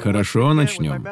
[0.00, 1.04] Хорошо, начнем.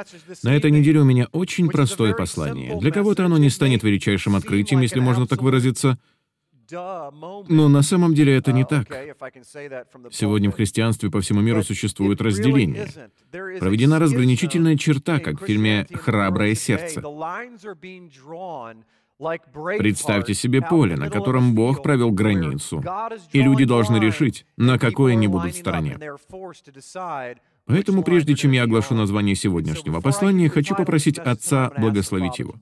[0.43, 2.79] На этой неделе у меня очень простое послание.
[2.79, 5.99] Для кого-то оно не станет величайшим открытием, если можно так выразиться.
[6.71, 8.87] Но на самом деле это не так.
[10.11, 12.89] Сегодня в христианстве по всему миру существует разделение.
[13.31, 17.03] Проведена разграничительная черта, как в фильме «Храброе сердце».
[19.79, 22.83] Представьте себе поле, на котором Бог провел границу,
[23.33, 25.99] и люди должны решить, на какой они будут стороне.
[27.67, 32.55] Поэтому, прежде чем я оглашу название сегодняшнего послания, хочу попросить Отца благословить его.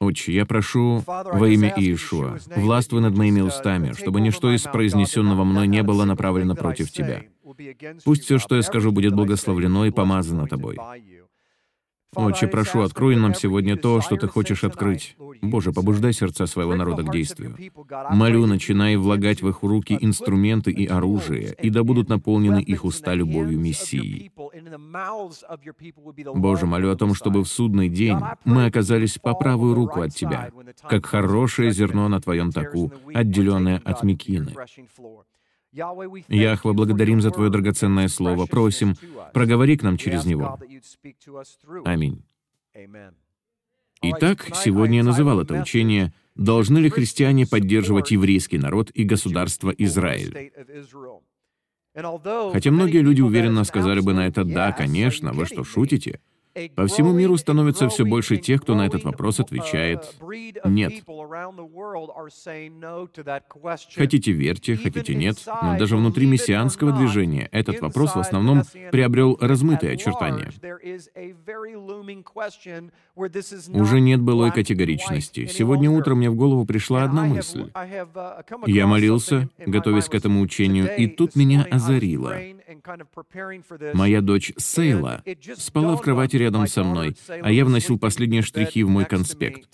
[0.00, 5.68] Отче, я прошу во имя Иешуа, властвуй над моими устами, чтобы ничто из произнесенного мной
[5.68, 7.22] не было направлено против Тебя.
[8.04, 10.76] Пусть все, что я скажу, будет благословлено и помазано Тобой.
[12.14, 15.16] Отче, прошу, открой нам сегодня то, что Ты хочешь открыть.
[15.42, 17.56] Боже, побуждай сердца своего народа к действию.
[18.10, 23.14] Молю, начинай влагать в их руки инструменты и оружие, и да будут наполнены их уста
[23.14, 24.30] любовью Мессии.
[26.34, 30.50] Боже, молю о том, чтобы в судный день мы оказались по правую руку от Тебя,
[30.88, 34.54] как хорошее зерно на Твоем таку, отделенное от мекины.
[36.28, 38.46] Яхва, благодарим за Твое драгоценное Слово.
[38.46, 38.94] Просим,
[39.32, 40.58] проговори к нам через него.
[41.84, 42.22] Аминь.
[44.02, 50.52] Итак, сегодня я называл это учение «Должны ли христиане поддерживать еврейский народ и государство Израиль?»
[51.94, 56.20] Хотя многие люди уверенно сказали бы на это «да, конечно, вы что, шутите?»
[56.76, 60.14] По всему миру становится все больше тех, кто на этот вопрос отвечает
[60.64, 61.02] «нет».
[63.96, 69.94] Хотите верьте, хотите нет, но даже внутри мессианского движения этот вопрос в основном приобрел размытые
[69.94, 70.50] очертания.
[73.68, 75.46] Уже нет былой категоричности.
[75.46, 77.70] Сегодня утром мне в голову пришла одна мысль.
[78.66, 82.36] Я молился, готовясь к этому учению, и тут меня озарило.
[83.94, 85.22] Моя дочь Сейла
[85.56, 89.68] спала в кровати рядом со мной, а я вносил последние штрихи в мой конспект.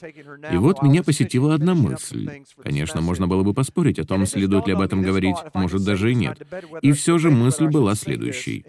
[0.53, 2.43] И вот меня посетила одна мысль.
[2.63, 6.15] Конечно, можно было бы поспорить о том, следует ли об этом говорить, может, даже и
[6.15, 6.41] нет.
[6.83, 8.65] И все же мысль была следующей.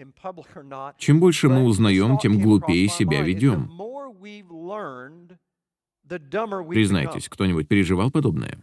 [0.97, 3.71] Чем больше мы узнаем, тем глупее себя ведем.
[6.69, 8.59] Признайтесь, кто-нибудь переживал подобное?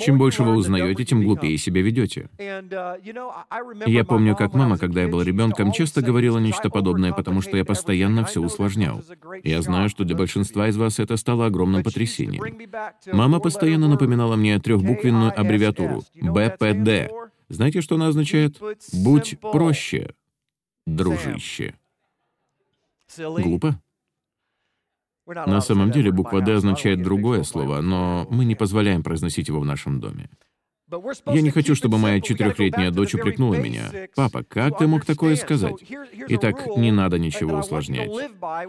[0.00, 2.28] Чем больше вы узнаете, тем глупее себя ведете.
[2.38, 7.56] Uh, я помню, как мама, когда я был ребенком, часто говорила нечто подобное, потому что
[7.56, 9.02] я постоянно все усложнял.
[9.44, 12.42] Я знаю, что для большинства из вас это стало огромным потрясением.
[13.12, 17.12] Мама постоянно напоминала мне трехбуквенную аббревиатуру БПД.
[17.48, 18.58] Знаете, что она означает?
[18.92, 20.14] «Будь проще,
[20.86, 21.74] дружище».
[23.18, 23.78] Глупо?
[25.26, 29.64] На самом деле буква «Д» означает другое слово, но мы не позволяем произносить его в
[29.64, 30.28] нашем доме.
[31.26, 33.84] Я не хочу, чтобы моя четырехлетняя дочь упрекнула меня.
[34.14, 35.76] «Папа, как ты мог такое сказать?»
[36.28, 38.10] Итак, не надо ничего усложнять.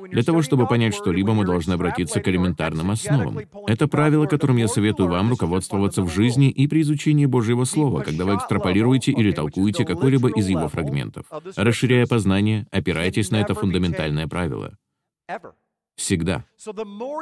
[0.10, 3.40] Для того, чтобы понять что-либо, мы должны обратиться к элементарным основам.
[3.68, 8.26] Это правило, которым я советую вам руководствоваться в жизни и при изучении Божьего Слова, когда
[8.26, 11.26] вы экстраполируете или толкуете какой-либо из его фрагментов.
[11.56, 14.78] Расширяя познание, опирайтесь на это фундаментальное правило.
[15.96, 16.44] Всегда.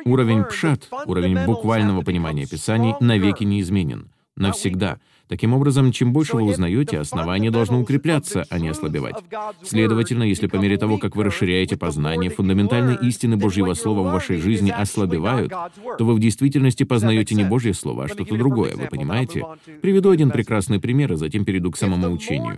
[0.05, 4.11] Уровень пшат, уровень буквального понимания Писаний, навеки неизменен.
[4.35, 4.99] Навсегда.
[5.31, 9.15] Таким образом, чем больше вы узнаете, основание должно укрепляться, а не ослабевать.
[9.63, 14.39] Следовательно, если по мере того, как вы расширяете познание, фундаментальные истины Божьего Слова в вашей
[14.39, 15.53] жизни ослабевают,
[15.97, 19.45] то вы в действительности познаете не Божье Слово, а что-то другое, вы понимаете?
[19.81, 22.57] Приведу один прекрасный пример, а затем перейду к самому учению.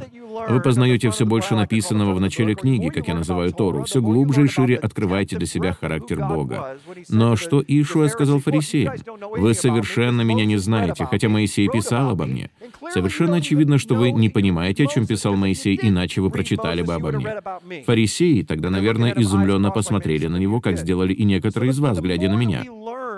[0.49, 4.47] Вы познаете все больше написанного в начале книги, как я называю Тору, все глубже и
[4.47, 6.79] шире открываете для себя характер Бога.
[7.07, 8.95] Но что Иешуа сказал фарисеям?
[9.37, 12.49] «Вы совершенно меня не знаете, хотя Моисей писал обо мне».
[12.91, 17.11] Совершенно очевидно, что вы не понимаете, о чем писал Моисей, иначе вы прочитали бы обо
[17.11, 17.83] мне.
[17.85, 22.35] Фарисеи тогда, наверное, изумленно посмотрели на него, как сделали и некоторые из вас, глядя на
[22.35, 22.63] меня.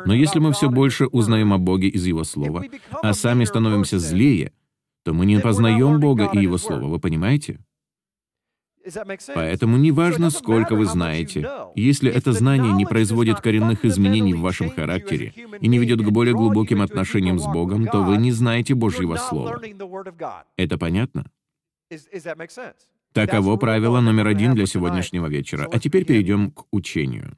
[0.05, 2.63] Но если мы все больше узнаем о Боге из Его Слова,
[3.01, 4.51] а сами становимся злее,
[5.03, 7.59] то мы не познаем Бога и Его Слово, вы понимаете?
[9.33, 15.33] Поэтому неважно, сколько вы знаете, если это знание не производит коренных изменений в вашем характере
[15.59, 19.61] и не ведет к более глубоким отношениям с Богом, то вы не знаете Божьего Слова.
[20.57, 21.25] Это понятно?
[23.13, 25.67] Таково правило номер один для сегодняшнего вечера.
[25.71, 27.37] А теперь перейдем к учению.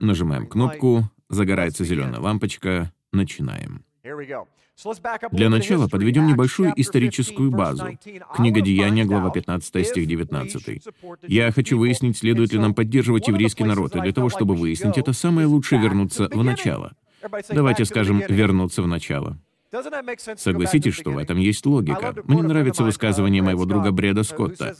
[0.00, 3.84] Нажимаем кнопку, загорается зеленая лампочка, начинаем.
[5.32, 7.98] Для начала подведем небольшую историческую базу.
[8.34, 10.82] Книга Деяния, глава 15, стих 19.
[11.26, 15.12] «Я хочу выяснить, следует ли нам поддерживать еврейский народ, и для того, чтобы выяснить это,
[15.12, 16.92] самое лучшее вернуться в начало».
[17.50, 19.38] Давайте скажем «вернуться в начало».
[20.36, 22.14] Согласитесь, что в этом есть логика.
[22.24, 24.74] Мне нравится высказывание моего друга Бреда Скотта.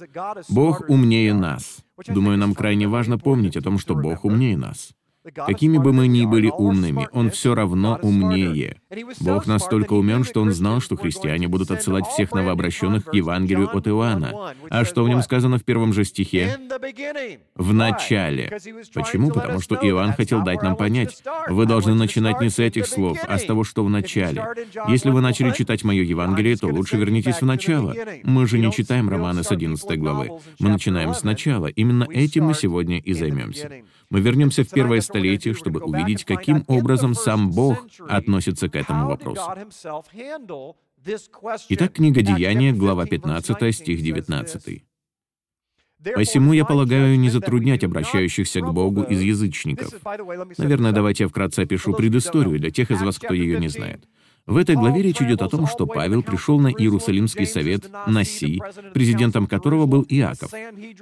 [0.49, 1.79] «Бог умнее нас».
[2.07, 4.91] Думаю, нам крайне важно помнить о том, что Бог умнее нас.
[5.35, 8.81] Какими бы мы ни были умными, Он все равно умнее.
[9.21, 13.89] Бог настолько умен, что Он знал, что христиане будут отсылать всех новообращенных к Евангелию от
[13.89, 14.55] Иоанна.
[14.71, 16.57] А что в нем сказано в первом же стихе?
[17.55, 18.59] В начале.
[18.95, 19.31] Почему?
[19.31, 23.39] Потому что Иоанн хотел дать нам понять, вы должны начинать не с этих слов, а
[23.39, 24.45] с того, что в начале.
[24.89, 27.95] Если вы начали читать мое Евангелие, то лучше вернитесь в начало.
[28.23, 30.31] Мы же не читаем романы с 11 главы.
[30.59, 31.67] Мы начинаем с начала.
[31.67, 33.71] Именно этим мы сегодня и займемся.
[34.11, 39.43] Мы вернемся в первое столетие, чтобы увидеть, каким образом сам Бог относится к этому вопросу.
[41.69, 44.85] Итак, книга Деяния, глава 15, стих 19.
[46.15, 49.93] Посему я полагаю не затруднять обращающихся к Богу из язычников.
[50.59, 54.07] Наверное, давайте я вкратце опишу предысторию для тех из вас, кто ее не знает.
[54.47, 58.63] В этой главе речь идет о том, что Павел пришел на Иерусалимский совет Наси,
[58.95, 60.53] президентом которого был Иаков.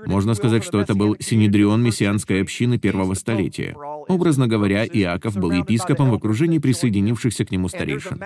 [0.06, 3.76] Можно сказать, что это был синедрион мессианской общины первого столетия.
[4.08, 8.20] Образно говоря, Иаков был епископом в окружении присоединившихся к нему старейшин.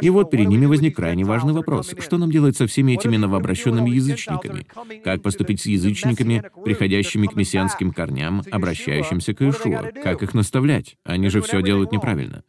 [0.00, 1.94] И вот перед ними возник крайне важный вопрос.
[1.98, 4.66] Что нам делать со всеми этими новообращенными язычниками?
[5.02, 9.90] Как поступить с язычниками, приходящими к мессианским корням, обращающимся к Иешуа?
[10.02, 10.96] Как их наставлять?
[11.04, 12.42] Они же все делают неправильно.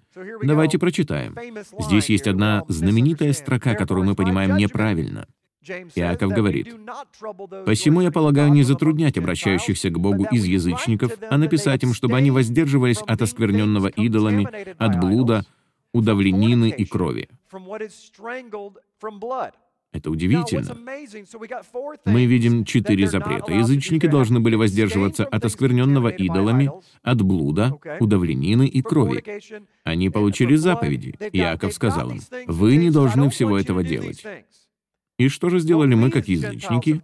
[0.43, 1.35] Давайте прочитаем.
[1.79, 5.27] Здесь есть одна знаменитая строка, которую мы понимаем неправильно.
[5.95, 6.75] Иаков говорит,
[7.65, 12.31] «Посему я полагаю не затруднять обращающихся к Богу из язычников, а написать им, чтобы они
[12.31, 15.45] воздерживались от оскверненного идолами, от блуда,
[15.93, 17.29] удавленины и крови».
[19.91, 20.77] Это удивительно.
[22.05, 23.53] Мы видим четыре запрета.
[23.53, 26.71] Язычники должны были воздерживаться от оскверненного идолами,
[27.01, 29.23] от блуда, удавленины и крови.
[29.83, 31.15] Они получили заповеди.
[31.33, 34.23] Иаков сказал им, «Вы не должны всего этого делать».
[35.19, 37.01] И что же сделали мы, как язычники?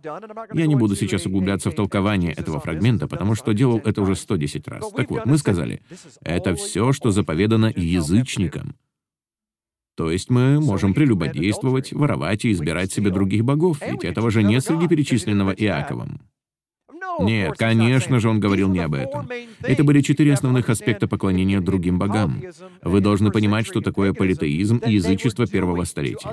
[0.54, 4.68] Я не буду сейчас углубляться в толкование этого фрагмента, потому что делал это уже 110
[4.70, 4.90] раз.
[4.92, 5.82] Так вот, мы сказали,
[6.22, 8.76] это все, что заповедано язычникам.
[9.96, 14.64] То есть мы можем прелюбодействовать, воровать и избирать себе других богов, ведь этого же нет
[14.64, 16.22] среди перечисленного Иаковом.
[17.20, 19.30] Нет, конечно же, он говорил не об этом.
[19.62, 22.42] Это были четыре основных аспекта поклонения другим богам.
[22.82, 26.30] Вы должны понимать, что такое политеизм и язычество первого столетия.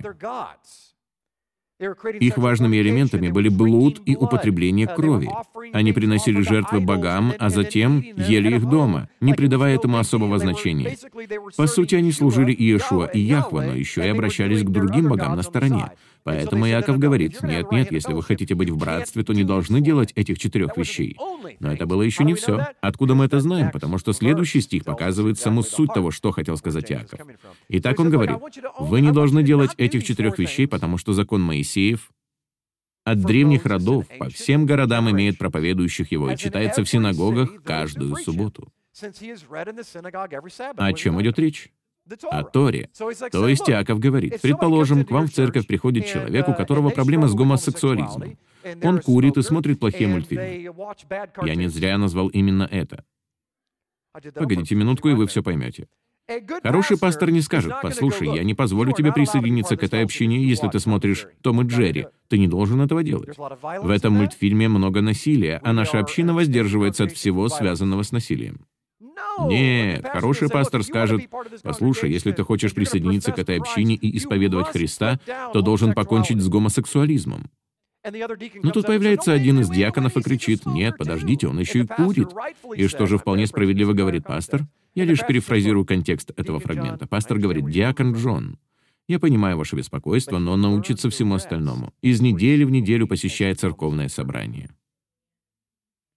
[2.20, 5.31] Их важными элементами были блуд и употребление крови.
[5.73, 10.96] Они приносили жертвы богам, а затем ели их дома, не придавая этому особого значения.
[11.56, 15.43] По сути, они служили Иешуа и Яхва, но еще и обращались к другим богам на
[15.43, 15.93] стороне.
[16.24, 20.38] Поэтому Яков говорит, нет-нет, если вы хотите быть в братстве, то не должны делать этих
[20.38, 21.16] четырех вещей.
[21.58, 22.66] Но это было еще не все.
[22.80, 23.70] Откуда мы это знаем?
[23.70, 27.20] Потому что следующий стих показывает саму суть того, что хотел сказать Яков.
[27.69, 28.36] Итак, он говорит,
[28.78, 32.10] вы не должны делать этих четырех вещей, потому что закон Моисеев
[33.04, 38.72] от древних родов по всем городам имеет проповедующих его и читается в синагогах каждую субботу.
[40.76, 41.72] О чем идет речь?
[42.31, 42.90] О Торе.
[43.31, 47.34] То есть Иаков говорит, предположим, к вам в церковь приходит человек, у которого проблема с
[47.34, 48.36] гомосексуализмом.
[48.82, 50.72] Он курит и смотрит плохие мультфильмы.
[51.44, 53.05] Я не зря назвал именно это.
[54.34, 55.88] Погодите минутку, и вы все поймете.
[56.62, 60.79] Хороший пастор не скажет, «Послушай, я не позволю тебе присоединиться к этой общине, если ты
[60.79, 62.06] смотришь Том и Джерри.
[62.29, 63.36] Ты не должен этого делать».
[63.36, 68.65] В этом мультфильме много насилия, а наша община воздерживается от всего, связанного с насилием.
[69.41, 71.22] Нет, хороший пастор скажет,
[71.62, 75.19] послушай, если ты хочешь присоединиться к этой общине и исповедовать Христа,
[75.52, 77.50] то должен покончить с гомосексуализмом.
[78.05, 82.31] Но тут появляется один из диаконов и кричит, «Нет, подождите, он еще и курит».
[82.74, 84.62] И что же вполне справедливо говорит пастор?
[84.94, 87.06] Я лишь перефразирую контекст этого фрагмента.
[87.06, 88.58] Пастор говорит, «Диакон Джон,
[89.08, 91.93] я понимаю ваше беспокойство, но он научится всему остальному.
[92.02, 94.70] Из недели в неделю посещает церковное собрание».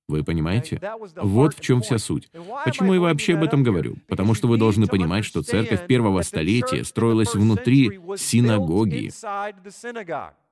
[0.07, 0.79] Вы понимаете?
[1.15, 2.29] Вот в чем вся суть.
[2.63, 3.97] Почему я вообще об этом говорю?
[4.07, 9.11] Потому что вы должны понимать, что церковь первого столетия строилась внутри синагоги.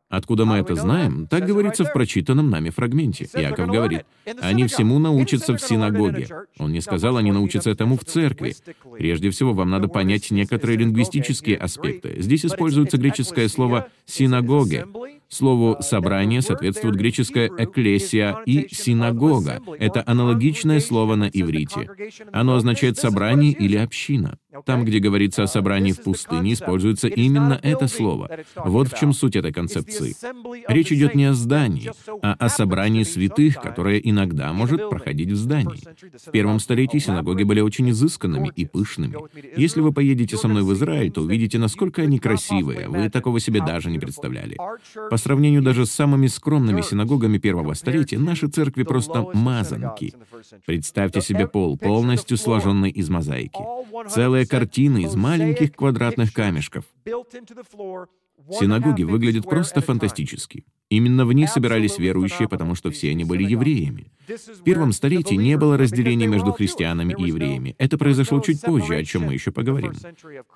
[0.10, 1.26] Откуда мы это знаем?
[1.26, 3.28] Так говорится в прочитанном нами фрагменте.
[3.34, 4.06] Иаков говорит,
[4.42, 6.28] «Они всему научатся в синагоге».
[6.60, 8.56] Он не сказал, они научатся этому в церкви.
[8.96, 12.22] Прежде всего, вам надо понять некоторые лингвистические аспекты.
[12.22, 14.86] Здесь используется греческое слово «синагоге»,
[15.34, 19.62] Слову «собрание» соответствует греческое «экклесия» и «синагога».
[19.80, 21.90] Это аналогичное слово на иврите.
[22.32, 24.38] Оно означает «собрание» или «община».
[24.66, 28.30] Там, где говорится о собрании в пустыне, используется именно это слово.
[28.56, 30.16] Вот в чем суть этой концепции.
[30.68, 31.90] Речь идет не о здании,
[32.22, 35.82] а о собрании святых, которое иногда может проходить в здании.
[36.28, 39.16] В первом столетии синагоги были очень изысканными и пышными.
[39.58, 42.88] Если вы поедете со мной в Израиль, то увидите, насколько они красивые.
[42.88, 44.58] Вы такого себе даже не представляли.
[45.10, 50.14] По сравнению даже с самыми скромными синагогами первого столетия, наши церкви просто мазанки.
[50.66, 53.60] Представьте себе пол, полностью сложенный из мозаики.
[54.10, 56.86] Целая картина из маленьких квадратных камешков.
[58.52, 60.66] Синагоги выглядят просто фантастически.
[60.90, 64.12] Именно в них собирались верующие, потому что все они были евреями.
[64.28, 67.76] В первом столетии не было разделения между христианами и евреями.
[67.78, 69.94] Это произошло чуть позже, о чем мы еще поговорим.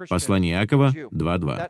[0.09, 1.69] Послание Иакова 2.2.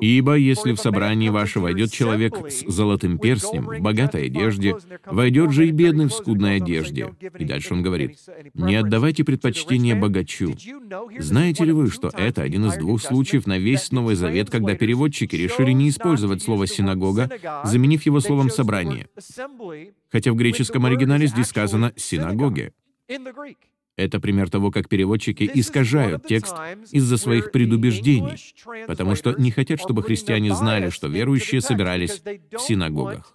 [0.00, 4.76] «Ибо если в собрании ваше войдет человек с золотым перстнем, в богатой одежде,
[5.06, 7.14] войдет же и бедный в скудной одежде».
[7.38, 8.18] И дальше он говорит,
[8.54, 10.54] «Не отдавайте предпочтение богачу».
[11.18, 15.36] Знаете ли вы, что это один из двух случаев на весь Новый Завет, когда переводчики
[15.36, 17.30] решили не использовать слово «синагога»,
[17.64, 19.08] заменив его словом «собрание»,
[20.10, 22.72] хотя в греческом оригинале здесь сказано «синагоге».
[23.96, 26.54] Это пример того, как переводчики искажают текст
[26.90, 28.36] из-за своих предубеждений,
[28.86, 33.34] потому что не хотят, чтобы христиане знали, что верующие собирались в синагогах.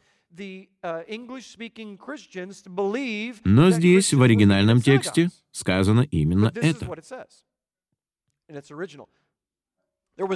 [3.46, 6.86] Но здесь, в оригинальном тексте, сказано именно это.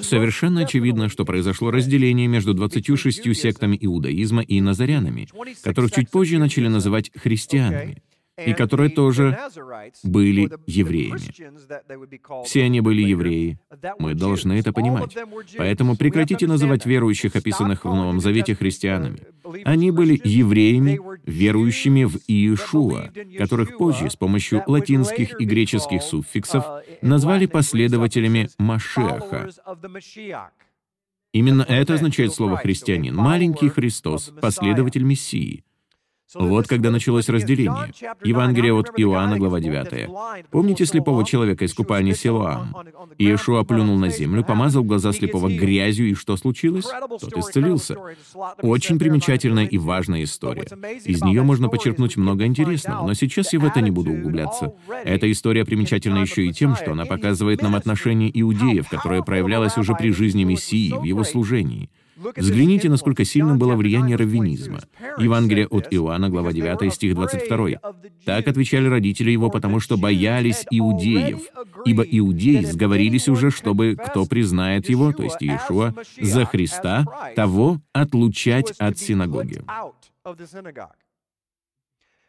[0.02, 5.28] Совершенно очевидно, что произошло разделение между 26 сектами иудаизма и назарянами,
[5.62, 8.02] которых чуть позже начали называть христианами
[8.38, 9.38] и которые тоже
[10.04, 12.44] были евреями.
[12.46, 13.60] Все они были евреи.
[14.00, 15.16] Мы должны это понимать.
[15.58, 19.20] Поэтому прекратите называть верующих, описанных в Новом Завете, христианами.
[19.66, 26.66] Они были евреями, верующими в Иешуа, которых позже с помощью латинских и греческих суффиксов
[27.02, 29.50] назвали последователями Машеха.
[31.34, 35.64] Именно это означает слово «христианин»— маленький Христос, последователь Мессии—
[36.36, 37.94] вот когда началось разделение.
[38.24, 40.10] Евангелие от Иоанна, глава 9.
[40.50, 42.76] Помните слепого человека из купальни Силуам?
[43.18, 46.86] Иешуа плюнул на землю, помазал глаза слепого грязью, и что случилось?
[47.20, 47.96] Тот исцелился.
[48.62, 50.68] Очень примечательная и важная история.
[51.06, 54.74] Из нее можно почерпнуть много интересного, но сейчас я в это не буду углубляться.
[55.04, 59.94] Эта история примечательна еще и тем, что она показывает нам отношение иудеев, которое проявлялось уже
[59.94, 61.90] при жизни Мессии, в его служении.
[62.36, 64.80] Взгляните, насколько сильным было влияние раввинизма.
[65.18, 67.80] Евангелие от Иоанна, глава 9, стих 22.
[68.26, 71.42] «Так отвечали родители его, потому что боялись иудеев,
[71.86, 78.72] ибо иудеи сговорились уже, чтобы кто признает его, то есть Иешуа, за Христа, того отлучать
[78.78, 79.62] от синагоги».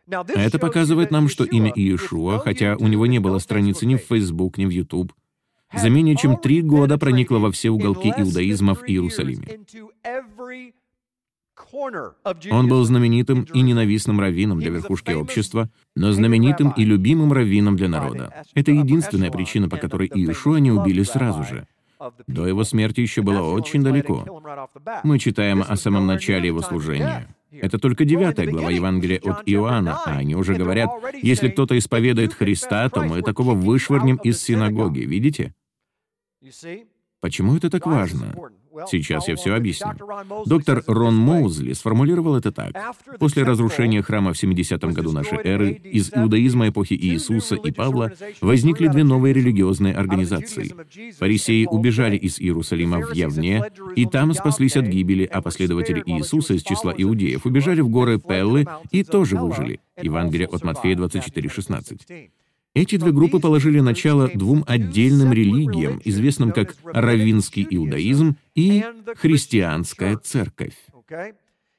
[0.07, 4.59] Это показывает нам, что имя Иешуа, хотя у него не было страницы ни в Facebook,
[4.59, 5.13] ни в YouTube,
[5.76, 9.61] за менее чем три года проникла во все уголки иудаизма в Иерусалиме.
[12.50, 17.88] Он был знаменитым и ненавистным раввином для верхушки общества, но знаменитым и любимым раввином для
[17.88, 18.45] народа.
[18.54, 21.66] Это единственная причина, по которой Иешуа не убили сразу же.
[22.26, 24.25] До его смерти еще было очень далеко.
[25.04, 27.28] Мы читаем о самом начале его служения.
[27.50, 30.90] Это только девятая глава Евангелия от Иоанна, а они уже говорят,
[31.23, 35.54] если кто-то исповедует Христа, то мы такого вышвырнем из синагоги, видите?
[37.21, 38.35] Почему это так важно?
[38.91, 39.93] Сейчас я все объясню.
[40.45, 42.75] Доктор Рон Моузли сформулировал это так.
[43.19, 48.89] После разрушения храма в 70-м году нашей эры из иудаизма эпохи Иисуса и Павла возникли
[48.89, 50.75] две новые религиозные организации.
[51.19, 53.65] Фарисеи убежали из Иерусалима в Явне,
[53.97, 58.67] и там спаслись от гибели, а последователи Иисуса из числа иудеев убежали в горы Пеллы
[58.91, 59.81] и тоже выжили.
[59.97, 62.29] Евангелие от Матфея 24:16.
[62.75, 68.85] Эти две группы положили начало двум отдельным религиям, известным как раввинский иудаизм и
[69.16, 70.75] христианская церковь.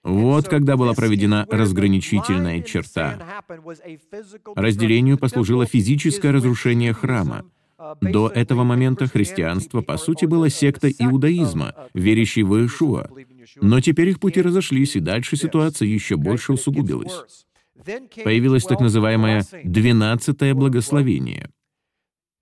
[0.04, 3.20] Вот когда была проведена разграничительная черта.
[4.56, 7.44] Разделению послужило физическое разрушение храма.
[8.00, 13.10] До этого момента христианство, по сути, было сектой иудаизма, верящей в Иешуа.
[13.62, 17.46] Но теперь их пути разошлись, и дальше ситуация еще больше усугубилась
[18.24, 21.50] появилось так называемое «двенадцатое благословение».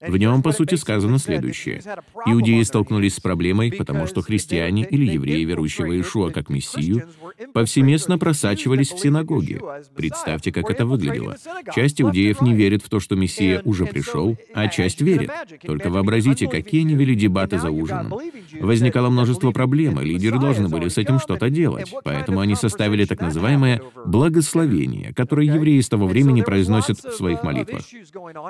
[0.08, 1.82] В нем, по сути, сказано следующее.
[2.26, 7.08] Иудеи столкнулись с проблемой, потому что христиане или евреи, верующие в Иешуа как Мессию,
[7.54, 9.62] повсеместно просачивались в синагоги.
[9.96, 11.38] Представьте, как это выглядело.
[11.74, 15.32] Часть иудеев не верит в то, что Мессия уже пришел, а часть верит.
[15.66, 18.14] Только вообразите, какие они вели дебаты за ужином.
[18.60, 21.94] Возникало множество проблем, и лидеры должны были с этим что-то делать.
[22.04, 27.82] Поэтому они составили так называемое «благословение», которое евреи с того времени произносят в своих молитвах.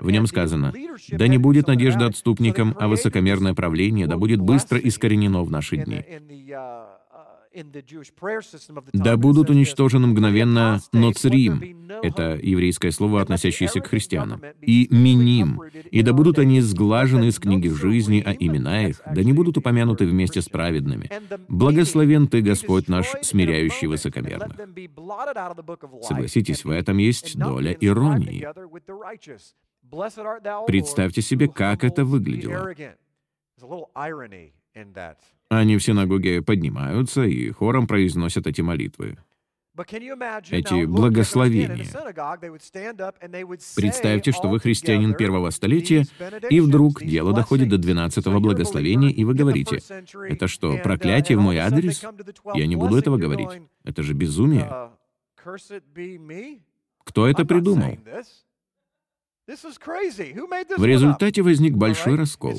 [0.02, 0.74] В нем сказано
[1.10, 6.04] «Да не будет надежда отступникам, а высокомерное правление да будет быстро искоренено в наши дни».
[8.94, 16.14] Да будут уничтожены мгновенно ноцрим, это еврейское слово, относящееся к христианам, и миним, и да
[16.14, 20.50] будут они сглажены из книги жизни, а имена их да не будут упомянуты вместе с
[20.50, 21.12] праведными.
[21.48, 24.58] Благословен Ты, Господь наш, смиряющий высокомерных.
[26.02, 28.48] Согласитесь, в этом есть доля иронии.
[30.68, 32.74] Представьте себе, как это выглядело.
[35.50, 39.18] Они в синагоге поднимаются и хором произносят эти молитвы.
[39.76, 41.88] Эти благословения.
[43.76, 46.06] Представьте, что вы христианин первого столетия,
[46.50, 49.80] и вдруг дело доходит до двенадцатого благословения, и вы говорите,
[50.30, 52.04] «Это что, проклятие в мой адрес?
[52.54, 53.50] Я не буду этого говорить.
[53.84, 54.92] Это же безумие».
[55.46, 56.60] Uh,
[57.04, 57.98] Кто это придумал?
[59.46, 62.56] В результате возник большой раскол.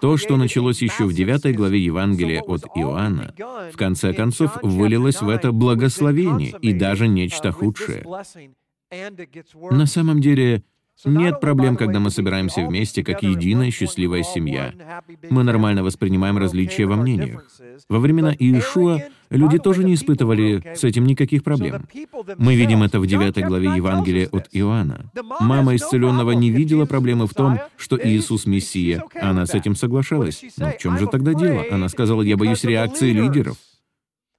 [0.00, 3.34] То, что началось еще в 9 главе Евангелия от Иоанна,
[3.72, 8.06] в конце концов вылилось в это благословение и даже нечто худшее.
[9.70, 10.64] На самом деле,
[11.04, 14.72] нет проблем, когда мы собираемся вместе как единая счастливая семья.
[15.30, 17.44] Мы нормально воспринимаем различия во мнениях.
[17.88, 21.86] Во времена Иешуа люди тоже не испытывали с этим никаких проблем.
[22.38, 25.10] Мы видим это в 9 главе Евангелия от Иоанна.
[25.40, 29.04] Мама исцеленного не видела проблемы в том, что Иисус Мессия.
[29.20, 30.44] Она с этим соглашалась.
[30.58, 31.64] Но в чем же тогда дело?
[31.70, 33.56] Она сказала, я боюсь реакции лидеров.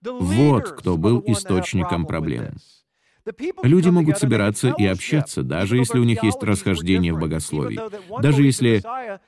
[0.04, 2.54] Вот кто был источником проблем.
[3.64, 7.80] Люди могут собираться и общаться, даже если у них есть расхождение в богословии.
[8.22, 8.84] Даже если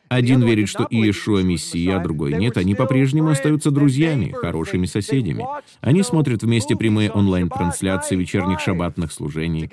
[0.10, 5.46] один верит, что Иешуа Мессия, а другой нет, они по-прежнему остаются друзьями, хорошими соседями.
[5.80, 9.70] Они смотрят вместе прямые онлайн-трансляции вечерних шаббатных служений.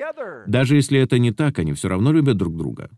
[0.46, 2.90] Даже если это не так, они все равно любят друг друга.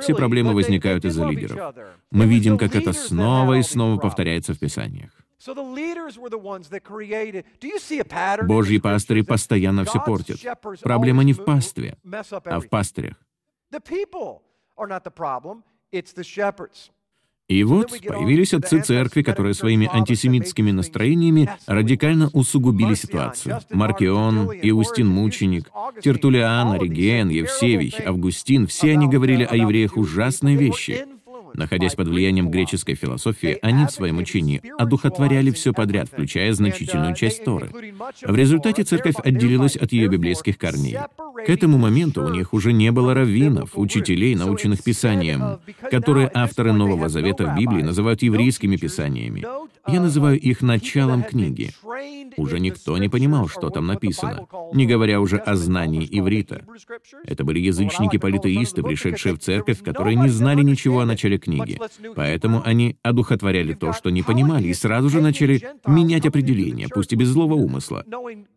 [0.00, 1.74] Все проблемы возникают из-за лидеров.
[2.10, 5.10] Мы видим, как это снова и снова повторяется в Писаниях.
[8.46, 10.38] Божьи пастыри постоянно все портят.
[10.82, 11.96] Проблема не в пастве,
[12.44, 13.16] а в пастырях.
[17.48, 23.60] И вот появились отцы церкви, которые своими антисемитскими настроениями радикально усугубили ситуацию.
[23.70, 25.70] Маркион, Иустин Мученик,
[26.02, 31.06] Тертулиан, Ориген, Евсевий, Августин— все они говорили о евреях ужасные вещи.
[31.56, 37.44] Находясь под влиянием греческой философии, они в своем учении одухотворяли все подряд, включая значительную часть
[37.44, 37.70] Торы.
[38.22, 40.98] В результате церковь отделилась от ее библейских корней.
[41.46, 45.58] К этому моменту у них уже не было раввинов, учителей, наученных писанием,
[45.90, 49.44] которые авторы Нового Завета в Библии называют еврейскими писаниями.
[49.88, 51.70] Я называю их началом книги.
[52.36, 56.64] Уже никто не понимал, что там написано, не говоря уже о знании иврита.
[57.24, 61.38] Это были язычники-политеисты, пришедшие в церковь, которые не знали ничего о начале.
[62.14, 67.16] Поэтому они одухотворяли то, что не понимали, и сразу же начали менять определения, пусть и
[67.16, 68.04] без злого умысла.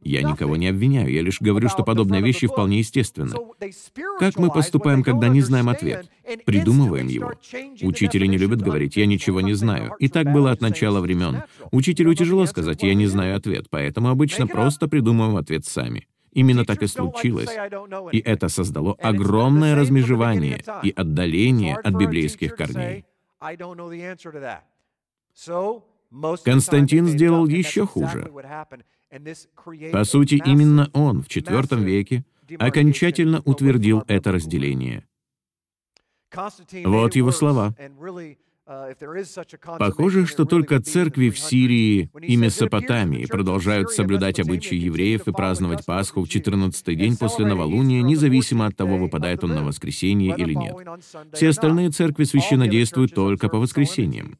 [0.04, 3.36] Я никого не обвиняю, я лишь говорю, что подобные вещи вполне естественны.
[4.20, 6.10] Как мы поступаем, когда не знаем ответ?
[6.46, 7.34] Придумываем его.
[7.82, 9.96] Учители не любят говорить «я ничего не знаю».
[10.00, 11.44] И так было от начала времен.
[11.72, 16.08] Учителю тяжело сказать «я не знаю ответ», поэтому обычно просто придумываем ответ сами.
[16.32, 17.50] Именно так и случилось.
[18.12, 23.06] И это создало огромное размежевание и отдаление от библейских корней.
[26.44, 28.32] Константин сделал еще хуже.
[29.92, 32.24] По сути, именно он в IV веке
[32.58, 35.06] окончательно утвердил это разделение.
[36.86, 37.74] Вот его слова.
[38.70, 45.88] Uh, Похоже, что только церкви в Сирии и Месопотамии продолжают соблюдать обычаи евреев и праздновать
[45.88, 50.76] Пасху в 14-й день после новолуния, независимо от того, выпадает он на воскресенье или нет.
[51.34, 54.38] Все остальные церкви священно действуют только по воскресеньям.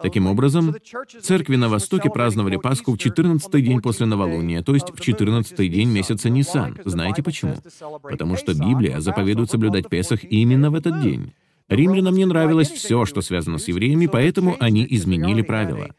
[0.00, 0.74] Таким образом,
[1.20, 5.90] церкви на Востоке праздновали Пасху в 14-й день после новолуния, то есть в 14-й день
[5.90, 6.78] месяца Нисан.
[6.86, 7.56] Знаете почему?
[8.02, 11.34] Потому что Библия заповедует соблюдать Песах именно в этот день.
[11.74, 15.94] Римлянам не нравилось все, что связано с евреями, поэтому они изменили правила.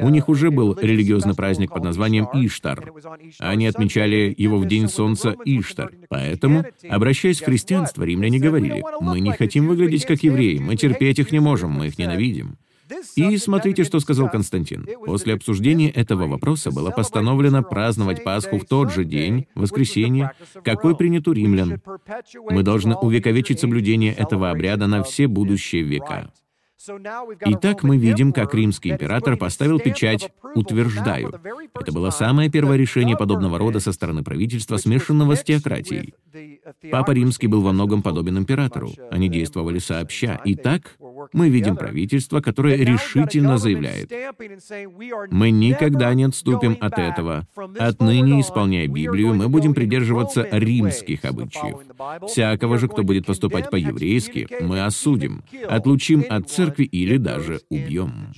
[0.00, 2.92] У них уже был религиозный праздник под названием Иштар.
[3.38, 5.92] Они отмечали его в день солнца Иштар.
[6.08, 11.32] Поэтому, обращаясь в христианство, римляне говорили, «Мы не хотим выглядеть как евреи, мы терпеть их
[11.32, 12.56] не можем, мы их ненавидим».
[13.16, 14.86] И смотрите, что сказал Константин.
[15.04, 20.32] После обсуждения этого вопроса было постановлено праздновать Пасху в тот же день, воскресенье,
[20.64, 21.80] какой принят у римлян.
[22.50, 26.30] Мы должны увековечить соблюдение этого обряда на все будущие века.
[27.46, 31.32] Итак, мы видим, как римский император поставил печать «утверждаю».
[31.74, 36.14] Это было самое первое решение подобного рода со стороны правительства, смешанного с теократией.
[36.90, 38.90] Папа Римский был во многом подобен императору.
[39.10, 40.40] Они действовали сообща.
[40.44, 40.96] Итак,
[41.32, 44.12] мы видим правительство, которое решительно заявляет,
[45.30, 47.46] мы никогда не отступим от этого.
[47.78, 51.78] Отныне, исполняя Библию, мы будем придерживаться римских обычаев.
[52.28, 58.32] Всякого же, кто будет поступать по-еврейски, мы осудим, отлучим от церкви или даже убьем.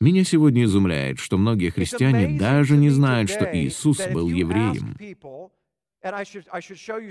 [0.00, 4.96] Меня сегодня изумляет, что многие христиане даже не знают, что Иисус был евреем.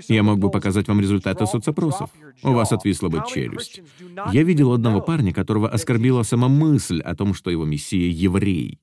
[0.08, 2.10] Я мог бы показать вам результаты соцопросов.
[2.42, 3.80] У вас отвисла бы челюсть.
[4.32, 8.80] Я видел одного парня, которого оскорбила сама мысль о том, что его мессия— еврей.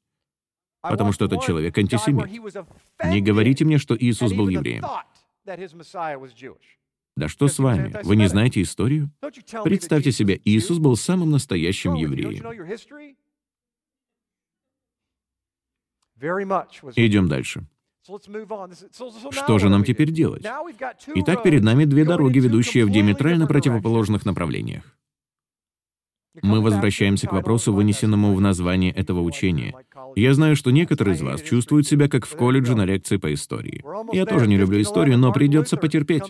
[0.81, 2.31] Потому что этот человек антисемит.
[3.03, 4.83] Не говорите мне, что Иисус был евреем.
[7.15, 7.93] Да что с вами?
[8.03, 9.11] Вы не знаете историю?
[9.63, 12.43] Представьте себе, Иисус был самым настоящим евреем.
[16.95, 17.67] Идем дальше.
[19.31, 20.45] Что же нам теперь делать?
[21.15, 24.83] Итак, перед нами две дороги, ведущие в диаметрально противоположных направлениях.
[26.41, 29.73] Мы возвращаемся к вопросу, вынесенному в название этого учения.
[30.15, 33.83] Я знаю, что некоторые из вас чувствуют себя как в колледже на лекции по истории.
[34.13, 36.23] Я тоже не люблю историю, но придется потерпеть.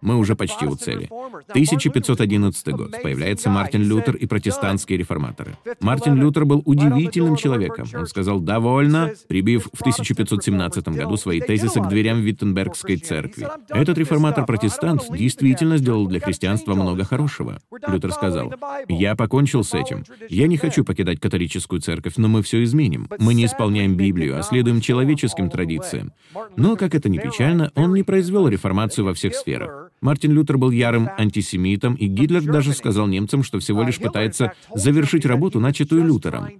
[0.00, 1.08] Мы уже почти у цели.
[1.48, 2.94] 1511 год.
[3.02, 5.56] Появляется Мартин Лютер и протестантские реформаторы.
[5.80, 7.86] Мартин Лютер был удивительным человеком.
[7.94, 13.48] Он сказал «довольно», прибив в 1517 году свои тезисы к дверям Виттенбергской церкви.
[13.68, 17.60] Этот реформатор-протестант действительно сделал для христианства много хорошего.
[17.86, 18.52] Лютер сказал
[18.88, 20.04] «Я покончил с этим.
[20.28, 23.08] Я не хочу покидать католическую церковь, но мы все изменим.
[23.22, 26.12] Мы не исполняем Библию, а следуем человеческим традициям.
[26.56, 29.81] Но, как это ни печально, он не произвел реформацию во всех сферах.
[30.02, 35.24] Мартин Лютер был ярым антисемитом, и Гитлер даже сказал немцам, что всего лишь пытается завершить
[35.24, 36.50] работу, начатую Лютером.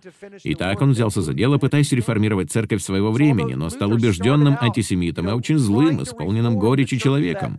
[0.45, 5.29] И так он взялся за дело, пытаясь реформировать церковь своего времени, но стал убежденным антисемитом
[5.29, 7.59] и очень злым, исполненным горечи человеком.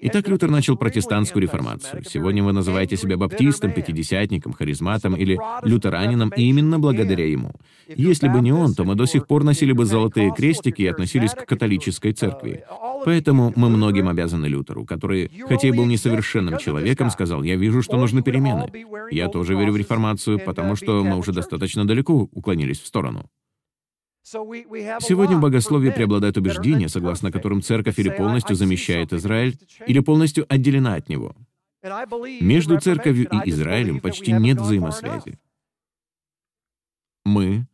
[0.00, 2.04] И так Лютер начал протестантскую реформацию.
[2.06, 7.52] Сегодня вы называете себя баптистом, пятидесятником, харизматом или лютеранином именно благодаря ему.
[7.88, 11.32] Если бы не он, то мы до сих пор носили бы золотые крестики и относились
[11.32, 12.64] к католической церкви.
[13.04, 17.96] Поэтому мы многим обязаны Лютеру, который, хотя и был несовершенным человеком, сказал, «Я вижу, что
[17.96, 18.70] нужны перемены».
[19.10, 23.28] Я тоже верю в реформацию, потому что мы уже достаточно далеко уклонились в сторону.
[24.24, 30.94] Сегодня в богословии преобладает убеждение, согласно которым церковь или полностью замещает Израиль, или полностью отделена
[30.94, 31.34] от него.
[32.40, 35.38] Между церковью и Израилем почти нет взаимосвязи.
[37.24, 37.66] Мы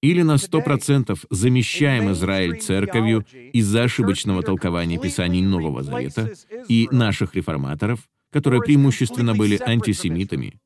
[0.00, 6.32] или на 100% замещаем Израиль церковью из-за ошибочного толкования Писаний Нового Завета
[6.68, 10.60] и наших реформаторов, которые преимущественно были антисемитами,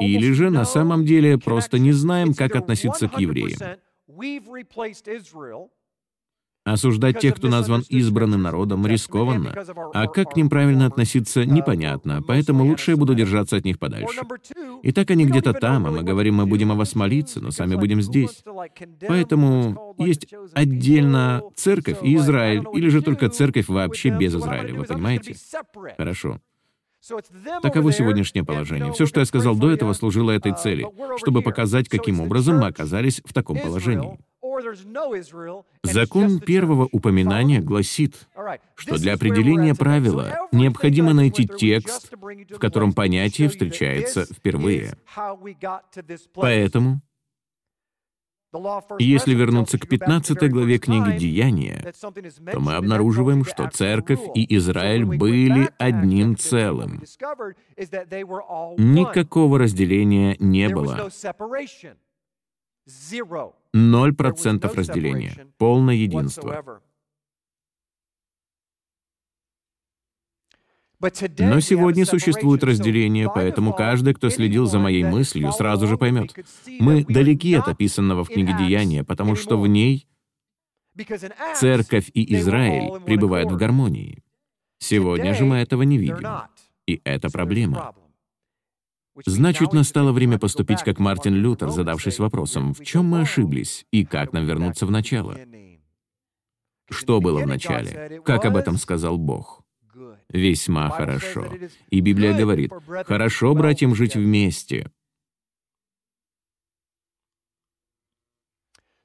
[0.00, 3.58] или же на самом деле просто не знаем, как относиться к евреям.
[6.72, 9.54] Осуждать тех, кто назван избранным народом, рискованно,
[9.92, 14.22] а как к ним правильно относиться, непонятно, поэтому лучше я буду держаться от них подальше.
[14.84, 18.00] Итак, они где-то там, а мы говорим, мы будем о вас молиться, но сами будем
[18.00, 18.42] здесь.
[19.06, 25.36] Поэтому есть отдельно церковь и Израиль, или же только церковь вообще без Израиля, вы понимаете?
[25.98, 26.40] Хорошо.
[27.62, 28.92] Таково сегодняшнее положение.
[28.92, 30.86] Все, что я сказал до этого, служило этой цели,
[31.18, 34.18] чтобы показать, каким образом мы оказались в таком положении.
[35.82, 38.28] Закон первого упоминания гласит,
[38.74, 44.96] что для определения правила необходимо найти текст, в котором понятие встречается впервые.
[46.34, 47.00] Поэтому,
[48.98, 51.92] если вернуться к 15 главе книги «Деяния»,
[52.52, 57.02] то мы обнаруживаем, что церковь и Израиль были одним целым.
[58.76, 61.10] Никакого разделения не было.
[63.72, 66.82] Ноль процентов разделения, полное единство.
[71.38, 76.32] Но сегодня существует разделение, поэтому каждый, кто следил за моей мыслью, сразу же поймет.
[76.78, 80.06] Мы далеки от описанного в книге Деяния, потому что в ней
[81.56, 84.22] церковь и Израиль пребывают в гармонии.
[84.78, 86.26] Сегодня же мы этого не видим.
[86.86, 87.94] И это проблема.
[89.26, 94.32] Значит, настало время поступить как Мартин Лютер, задавшись вопросом, в чем мы ошиблись и как
[94.32, 95.38] нам вернуться в начало.
[96.90, 98.20] Что было в начале?
[98.24, 99.62] Как об этом сказал Бог?
[100.28, 101.52] Весьма хорошо.
[101.90, 102.72] И Библия говорит,
[103.06, 104.90] хорошо братьям жить вместе.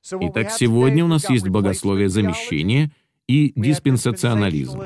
[0.10, 2.91] Итак, сегодня у нас есть богословие замещения
[3.28, 4.84] и диспенсационализм.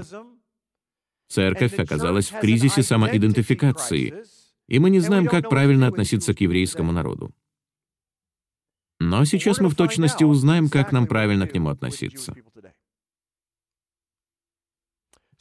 [1.27, 4.25] Церковь оказалась в кризисе самоидентификации,
[4.71, 7.31] и мы не знаем, как правильно относиться к еврейскому народу.
[9.01, 12.33] Но сейчас мы в точности узнаем, как нам правильно к нему относиться.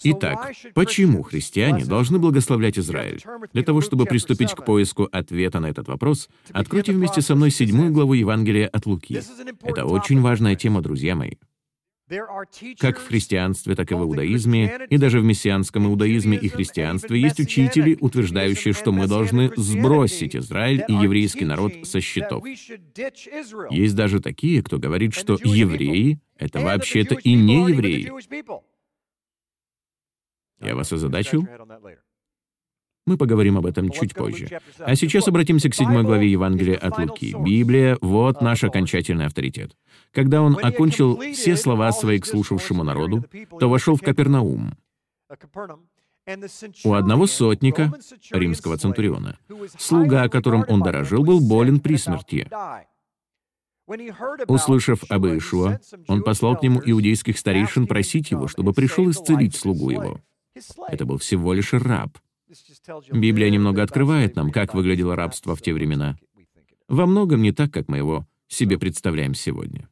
[0.02, 3.22] Итак, почему христиане должны благословлять Израиль?
[3.52, 7.92] Для того, чтобы приступить к поиску ответа на этот вопрос, откройте вместе со мной седьмую
[7.92, 9.20] главу Евангелия от Луки.
[9.62, 11.34] Это очень важная тема, друзья мои.
[12.78, 17.38] Как в христианстве, так и в иудаизме, и даже в мессианском иудаизме и христианстве есть
[17.38, 22.44] учители, утверждающие, что мы должны сбросить Израиль и еврейский народ со счетов.
[23.70, 28.10] Есть даже такие, кто говорит, что евреи— это вообще-то и не евреи.
[30.60, 31.46] Я вас озадачил?
[33.10, 34.60] Мы поговорим об этом чуть позже.
[34.78, 37.34] А сейчас обратимся к седьмой главе Евангелия от Луки.
[37.36, 39.76] Библия— вот наш окончательный авторитет.
[40.12, 43.24] Когда он окончил все слова свои к слушавшему народу,
[43.58, 44.74] то вошел в Капернаум.
[46.84, 47.92] У одного сотника,
[48.30, 49.40] римского центуриона,
[49.76, 52.48] слуга, которым он дорожил, был болен при смерти.
[54.46, 59.90] Услышав об Иешуа, он послал к нему иудейских старейшин просить его, чтобы пришел исцелить слугу
[59.90, 60.20] его.
[60.86, 62.16] Это был всего лишь раб.
[63.12, 66.16] Библия немного открывает нам, как выглядело рабство в те времена.
[66.88, 69.88] Во многом не так, как мы его себе представляем сегодня.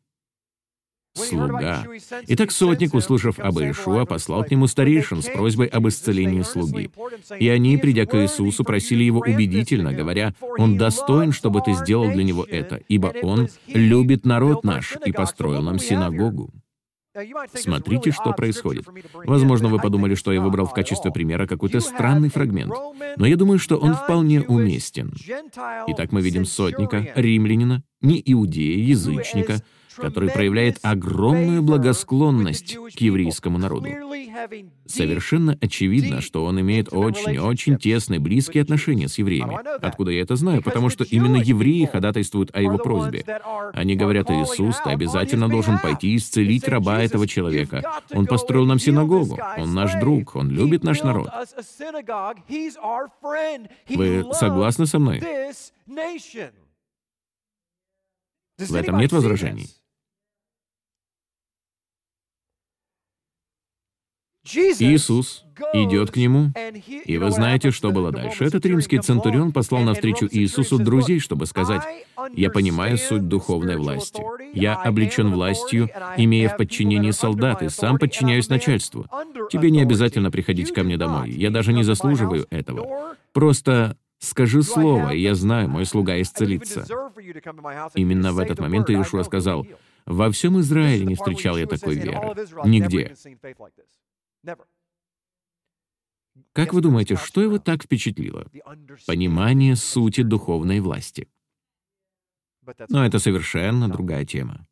[1.15, 1.85] Слуга.
[2.29, 6.91] Итак, сотник, услышав об Иешуа, послал к нему старейшин с просьбой об исцелении слуги.
[7.39, 12.25] И они, придя к Иисусу, просили его убедительно, говоря, «Он достоин, чтобы ты сделал для
[12.25, 16.53] него это, ибо он любит народ наш и построил нам синагогу».
[17.55, 18.87] Смотрите, что происходит.
[19.12, 22.73] Возможно, вы подумали, что я выбрал в качестве примера какой-то странный фрагмент,
[23.16, 25.12] но я думаю, что он вполне уместен.
[25.88, 29.62] Итак, мы видим сотника, римлянина, не иудея, язычника,
[30.01, 33.89] который проявляет огромную благосклонность к еврейскому народу.
[34.87, 39.59] Совершенно очевидно, что он имеет очень-очень тесные, близкие отношения с евреями.
[39.81, 40.63] Откуда я это знаю?
[40.63, 43.25] Потому что именно евреи ходатайствуют о его просьбе.
[43.73, 47.83] Они говорят, Иисус, ты обязательно должен пойти исцелить раба этого человека.
[48.13, 49.39] Он построил нам синагогу.
[49.57, 50.37] Он наш друг.
[50.37, 51.29] Он любит наш народ.
[53.89, 55.23] Вы согласны со мной?
[58.59, 59.69] В этом нет возражений.
[64.57, 66.53] Иисус идет к нему,
[67.05, 68.45] и вы знаете, что было дальше.
[68.45, 71.83] Этот римский центурион послал навстречу Иисусу друзей, чтобы сказать,
[72.35, 74.23] «Я понимаю суть духовной власти.
[74.55, 79.07] Я облечен властью, имея в подчинении солдат, и сам подчиняюсь начальству.
[79.51, 81.31] Тебе не обязательно приходить ко мне домой.
[81.31, 83.17] Я даже не заслуживаю этого.
[83.33, 86.85] Просто Скажи слово, и я знаю, мой слуга исцелится.
[87.95, 89.65] Именно в этот момент Иешуа сказал,
[90.07, 92.35] «Во всем Израиле не встречал я такой веры.
[92.65, 93.15] Нигде».
[96.53, 98.51] Как вы думаете, что его так впечатлило?
[99.07, 101.29] Понимание сути духовной власти.
[102.88, 104.66] Но это совершенно другая тема.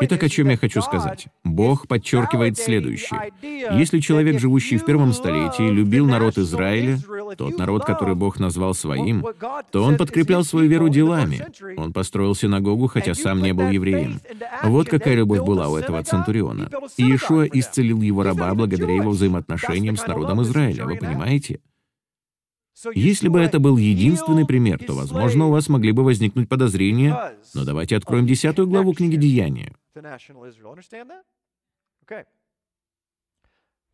[0.00, 1.26] Итак, о чем я хочу сказать?
[1.44, 3.32] Бог подчеркивает следующее.
[3.42, 6.98] Если человек, живущий в первом столетии, любил народ Израиля,
[7.36, 9.24] тот народ, который Бог назвал своим,
[9.70, 11.46] то он подкреплял свою веру делами.
[11.76, 14.20] Он построил синагогу, хотя сам не был евреем.
[14.62, 16.70] Вот какая любовь была у этого центуриона.
[16.96, 20.84] Иешуа исцелил его раба благодаря его взаимоотношениям с народом Израиля.
[20.84, 21.60] Вы понимаете?
[22.94, 27.64] Если бы это был единственный пример, то, возможно, у вас могли бы возникнуть подозрения, но
[27.64, 29.74] давайте откроем десятую главу книги «Деяния».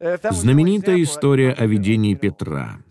[0.01, 2.83] Знаменитая история о видении Петра.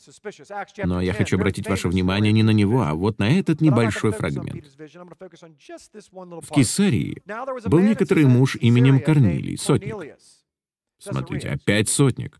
[0.85, 4.65] Но я хочу обратить ваше внимание не на него, а вот на этот небольшой фрагмент.
[4.77, 7.21] В Кесарии
[7.65, 10.17] был некоторый муж именем Корнилий, сотник.
[10.99, 12.39] Смотрите, опять сотник.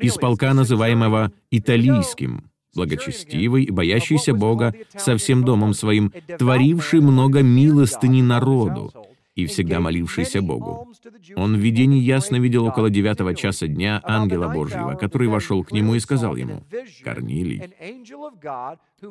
[0.00, 8.92] Из полка, называемого Италийским благочестивый, боящийся Бога, со всем домом своим, творивший много милостыни народу
[9.34, 10.92] и всегда молившийся Богу.
[11.36, 15.94] Он в видении ясно видел около девятого часа дня ангела Божьего, который вошел к нему
[15.94, 16.64] и сказал ему,
[17.02, 17.62] «Корнилий».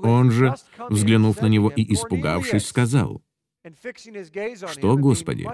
[0.03, 0.55] Он же,
[0.89, 3.21] взглянув на него и испугавшись, сказал,
[4.71, 5.47] Что, Господи?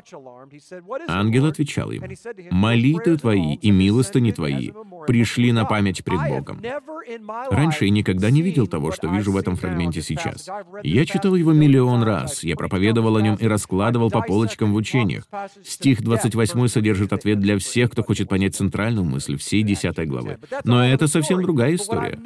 [1.08, 2.08] Ангел отвечал ему,
[2.52, 4.72] «Молитвы твои и милостыни твои
[5.06, 6.62] пришли на память пред Богом».
[7.50, 10.50] Раньше я никогда не видел того, что вижу в этом фрагменте сейчас.
[10.84, 15.28] Я читал его миллион раз, я проповедовал о нем и раскладывал по полочкам в учениях.
[15.64, 20.38] Стих 28 содержит ответ для всех, кто хочет понять центральную мысль всей 10 главы.
[20.64, 22.18] Но это совсем другая история.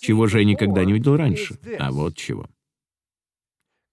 [0.00, 1.58] Чего же я никогда не видел раньше?
[1.78, 2.46] А вот чего.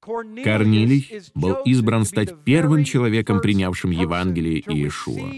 [0.06, 5.32] Корнилий был избран стать первым человеком, принявшим Евангелие Иешуа.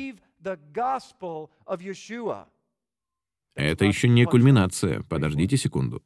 [3.56, 5.04] Это еще не кульминация.
[5.10, 6.04] Подождите секунду.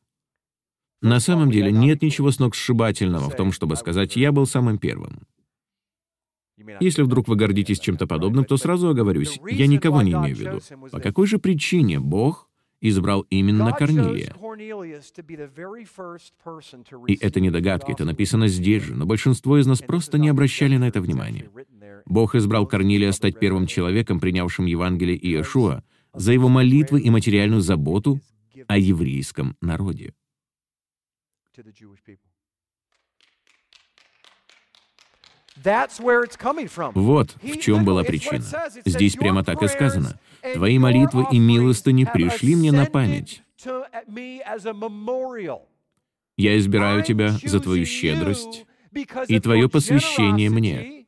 [1.02, 5.28] На самом деле нет ничего сногсшибательного в том, чтобы сказать «я был самым первым».
[6.80, 10.62] Если вдруг вы гордитесь чем-то подобным, то сразу оговорюсь, я никого не имею в виду.
[10.92, 12.51] По какой же причине Бог
[12.82, 14.34] избрал именно Корнилия.
[17.08, 20.78] И это не догадка, это написано здесь же, но большинство из нас просто не обращали
[20.78, 21.50] на это внимания.
[22.06, 28.20] Бог избрал Корнилия стать первым человеком, принявшим Евангелие Иешуа, за его молитвы и материальную заботу
[28.68, 30.14] о еврейском народе.
[36.96, 38.44] Вот в чем была причина.
[38.86, 40.20] Здесь прямо так и сказано.
[40.54, 43.44] «Твои молитвы и милостыни пришли мне на память».
[46.38, 48.66] Я избираю тебя за твою щедрость
[49.28, 51.06] и твое посвящение мне.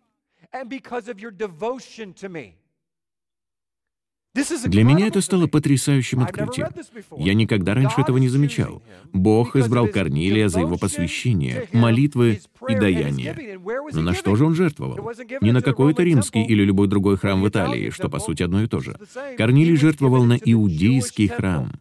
[4.65, 6.69] Для меня это стало потрясающим открытием.
[7.15, 8.81] Я никогда раньше этого не замечал.
[9.11, 13.59] Бог избрал Корнилия за его посвящение, молитвы и даяние.
[13.93, 15.11] Но на что же он жертвовал?
[15.41, 18.67] Не на какой-то римский или любой другой храм в Италии, что по сути одно и
[18.67, 18.97] то же.
[19.37, 21.71] Корнилий жертвовал на иудейский храм.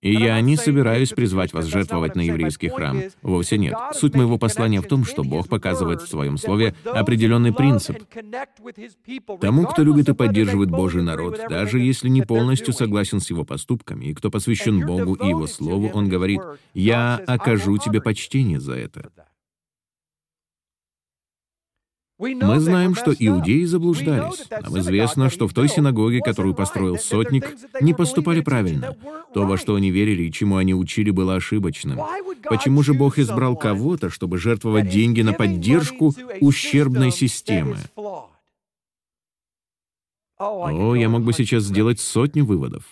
[0.00, 3.02] И я не собираюсь призвать вас жертвовать на еврейский храм.
[3.22, 3.74] Вовсе нет.
[3.94, 7.96] Суть моего послания в том, что Бог показывает в своем слове определенный принцип.
[9.40, 14.06] Тому, кто любит и поддерживает Божий народ, даже если не полностью согласен с его поступками,
[14.06, 16.40] и кто посвящен Богу и его слову, он говорит,
[16.74, 19.10] «Я окажу тебе почтение за это».
[22.18, 24.44] Мы знаем, что иудеи заблуждались.
[24.50, 28.96] Нам известно, что в той синагоге, которую построил сотник, не поступали правильно.
[29.32, 32.00] То, во что они верили и чему они учили, было ошибочным.
[32.44, 37.76] Почему же Бог избрал кого-то, чтобы жертвовать деньги на поддержку ущербной системы?
[40.38, 42.84] О, я мог бы сейчас сделать сотню выводов.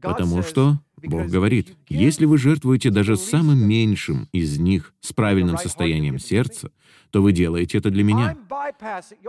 [0.00, 6.18] Потому что Бог говорит, если вы жертвуете даже самым меньшим из них с правильным состоянием
[6.18, 6.70] сердца,
[7.10, 8.36] то вы делаете это для меня.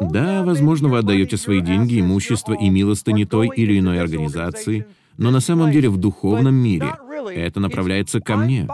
[0.02, 4.86] Да, возможно, вы отдаете свои деньги, имущество и милостыни той или иной организации,
[5.18, 6.94] но на самом деле в духовном мире
[7.28, 8.68] это направляется ко мне.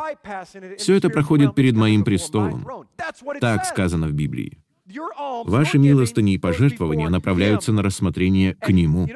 [0.77, 2.65] Все это проходит перед моим престолом.
[3.39, 4.59] Так сказано в Библии.
[5.45, 9.07] Ваши милостыни и пожертвования направляются на рассмотрение к Нему.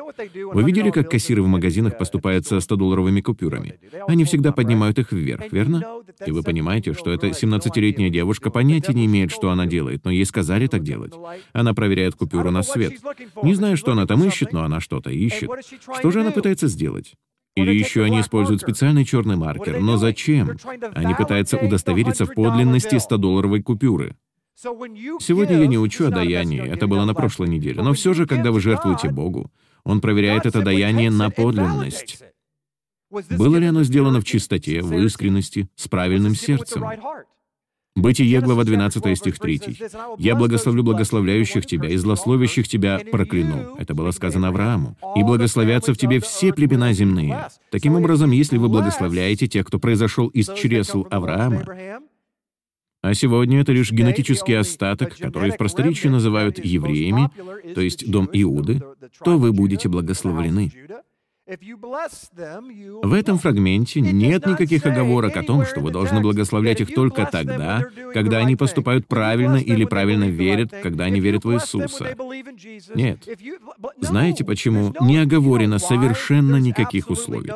[0.54, 3.80] Вы видели, как кассиры в магазинах поступают со 100-долларовыми купюрами?
[4.08, 5.84] Они всегда поднимают их вверх, верно?
[6.26, 10.26] И вы понимаете, что эта 17-летняя девушка понятия не имеет, что она делает, но ей
[10.26, 11.14] сказали так делать.
[11.54, 12.94] Она проверяет купюру на свет.
[13.44, 15.50] Не знаю, что она там ищет, но она что-то ищет.
[16.00, 17.14] Что же она пытается сделать?
[17.56, 19.80] Или еще они используют специальный черный маркер.
[19.80, 20.58] Но зачем?
[20.94, 24.16] Они пытаются удостовериться в подлинности 100-долларовой купюры.
[24.62, 28.52] Сегодня я не учу о даянии, это было на прошлой неделе, но все же, когда
[28.52, 29.52] вы жертвуете Богу,
[29.86, 32.22] Он проверяет это даяние на подлинность.
[33.10, 36.84] Было ли оно сделано в чистоте, в искренности, с правильным сердцем?
[37.96, 39.62] Бытие, глава 12, стих 3.
[40.18, 43.76] «Я благословлю благословляющих тебя, и злословящих тебя прокляну».
[43.78, 44.96] Это было сказано Аврааму.
[45.16, 47.48] «И благословятся в тебе все племена земные».
[47.72, 51.66] Таким образом, если вы благословляете тех, кто произошел из чресл Авраама,
[53.02, 57.30] а сегодня это лишь генетический остаток, который в просторечии называют евреями,
[57.74, 58.82] то есть дом Иуды,
[59.24, 60.72] то вы будете благословлены.
[63.02, 67.84] В этом фрагменте нет никаких оговорок о том, что вы должны благословлять их только тогда,
[68.14, 72.16] когда они поступают правильно или правильно верят, когда они верят в Иисуса.
[72.94, 73.28] Нет.
[74.00, 74.94] Знаете почему?
[75.02, 77.52] Не оговорено совершенно никаких условий.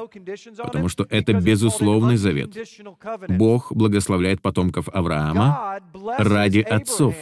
[0.57, 2.57] Потому что это безусловный завет.
[3.27, 5.79] Бог благословляет потомков Авраама
[6.17, 7.15] ради отцов.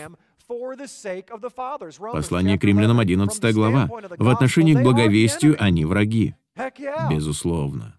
[2.12, 3.89] Послание к римлянам 11 глава.
[4.17, 6.36] В отношении к благовестию они враги.
[7.10, 7.97] Безусловно.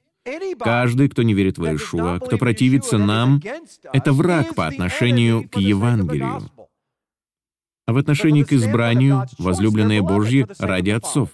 [0.60, 3.40] Каждый, кто не верит в Иешуа, кто противится нам,
[3.92, 6.48] это враг по отношению к Евангелию.
[7.86, 11.30] А в отношении к избранию— возлюбленные Божьи ради отцов.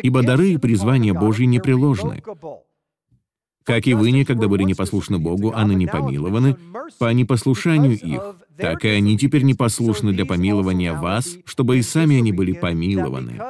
[0.00, 2.22] Ибо дары и призвания Божьи непреложны.
[3.64, 6.56] Как и вы никогда были непослушны Богу, а ныне помилованы,
[6.98, 8.22] по непослушанию их,
[8.56, 13.40] так и они теперь непослушны для помилования вас, чтобы и сами они были помилованы.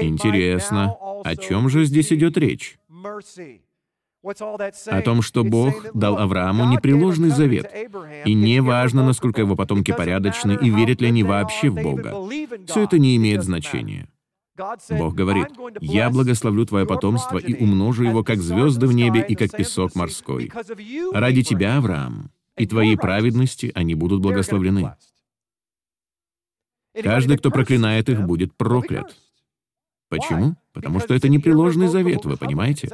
[0.00, 2.78] Интересно, о чем же здесь идет речь?
[4.22, 7.70] О том, что Бог дал Аврааму непреложный завет,
[8.24, 12.14] и не важно, насколько его потомки порядочны и верят ли они вообще в Бога.
[12.66, 14.08] Все это не имеет значения.
[14.56, 15.48] Бог говорит,
[15.80, 20.50] «Я благословлю твое потомство и умножу его, как звезды в небе и как песок морской.
[21.12, 24.94] Ради тебя, Авраам, и твоей праведности они будут благословлены.
[27.02, 29.16] Каждый, кто проклинает их, будет проклят».
[30.08, 30.54] Почему?
[30.72, 32.90] Потому что это непреложный завет, вы понимаете?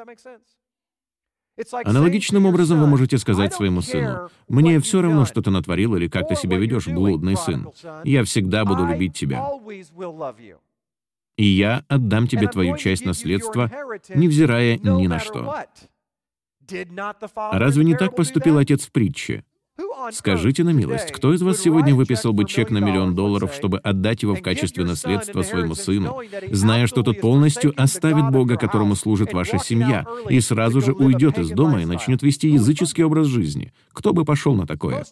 [1.84, 6.26] Аналогичным образом вы можете сказать своему сыну, «Мне все равно, что ты натворил или как
[6.28, 7.68] ты себя ведешь, блудный сын.
[8.04, 9.46] Я всегда буду любить тебя
[11.40, 13.70] и я отдам тебе твою часть наследства,
[14.14, 15.56] невзирая ни на что».
[17.52, 19.44] Разве не так поступил отец в притче?
[20.12, 24.22] Скажите на милость, кто из вас сегодня выписал бы чек на миллион долларов, чтобы отдать
[24.22, 26.20] его в качестве наследства своему сыну,
[26.50, 31.50] зная, что тот полностью оставит Бога, которому служит ваша семья, и сразу же уйдет из
[31.50, 33.72] дома и начнет вести языческий образ жизни?
[33.92, 35.04] Кто бы пошел на такое?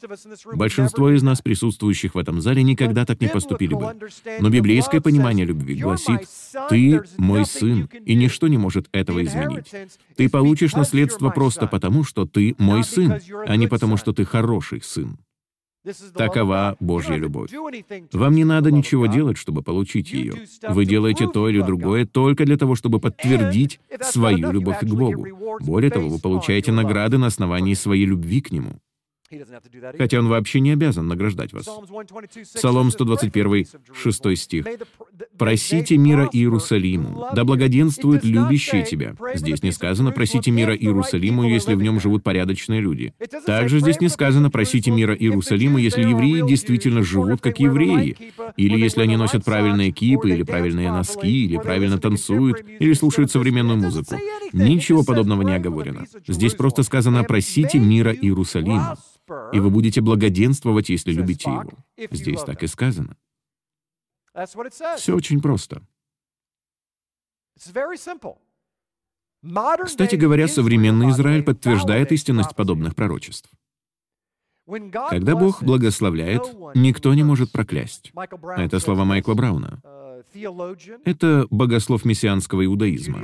[0.53, 3.95] Большинство из нас, присутствующих в этом зале, никогда так не поступили бы.
[4.41, 6.26] Но библейское понимание любви гласит,
[6.68, 9.66] «Ты мой сын, и ничто не может этого изменить.
[10.16, 14.77] Ты получишь наследство просто потому, что ты мой сын, а не потому, что ты хороший
[14.84, 15.18] сын.
[16.14, 17.50] Такова Божья любовь.
[18.12, 20.34] Вам не надо ничего делать, чтобы получить ее.
[20.68, 25.26] Вы делаете то или другое только для того, чтобы подтвердить свою любовь к Богу.
[25.60, 28.80] Более того, вы получаете награды на основании своей любви к Нему.
[29.98, 31.68] Хотя он вообще не обязан награждать вас.
[32.54, 34.66] Псалом 121, 6 стих.
[35.36, 39.14] «Просите мира Иерусалиму, да благоденствуют любящие тебя».
[39.34, 43.12] Здесь не сказано «просите мира Иерусалиму, если в нем живут порядочные люди».
[43.46, 48.16] Также здесь не сказано «просите мира Иерусалиму, если евреи действительно живут как евреи,
[48.56, 53.78] или если они носят правильные кипы, или правильные носки, или правильно танцуют, или слушают современную
[53.78, 54.16] музыку».
[54.52, 56.06] Ничего подобного не оговорено.
[56.26, 58.96] Здесь просто сказано «просите мира Иерусалиму»
[59.53, 61.70] и вы будете благоденствовать, если любите его.
[62.11, 63.16] Здесь так и сказано.
[64.96, 65.82] Все очень просто.
[69.84, 73.51] Кстати говоря, современный Израиль подтверждает истинность подобных пророчеств.
[74.66, 76.42] Когда Бог благословляет,
[76.74, 78.12] никто не может проклясть.
[78.57, 79.80] Это слова Майкла Брауна.
[81.04, 83.20] Это богослов мессианского иудаизма.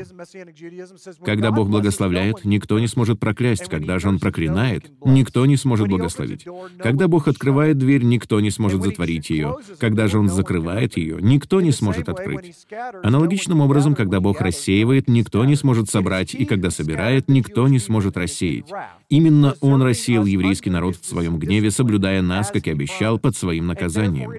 [1.25, 3.69] Когда Бог благословляет, никто не сможет проклясть.
[3.69, 6.47] Когда же Он проклинает, никто не сможет благословить.
[6.79, 9.57] Когда Бог открывает дверь, никто не сможет затворить ее.
[9.79, 12.67] Когда же Он закрывает ее, никто не сможет открыть.
[13.03, 18.17] Аналогичным образом, когда Бог рассеивает, никто не сможет собрать, и когда собирает, никто не сможет
[18.17, 18.67] рассеять.
[19.09, 23.67] Именно Он рассеял еврейский народ в своем гневе, соблюдая нас, как и обещал, под своим
[23.67, 24.33] наказанием.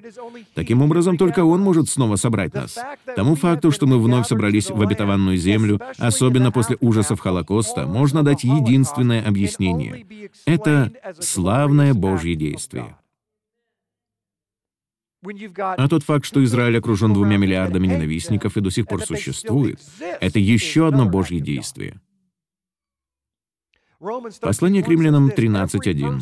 [0.54, 2.78] Таким образом, только Он может снова собрать нас.
[3.14, 8.44] Тому факту, что мы вновь собрались в обетованную землю, особенно после ужасов Холокоста, можно дать
[8.44, 10.06] единственное объяснение.
[10.46, 12.96] Это славное Божье действие.
[15.58, 19.80] А тот факт, что Израиль окружен двумя миллиардами ненавистников и до сих пор существует,
[20.20, 22.00] это еще одно Божье действие.
[24.40, 26.20] Послание к римлянам 13.1.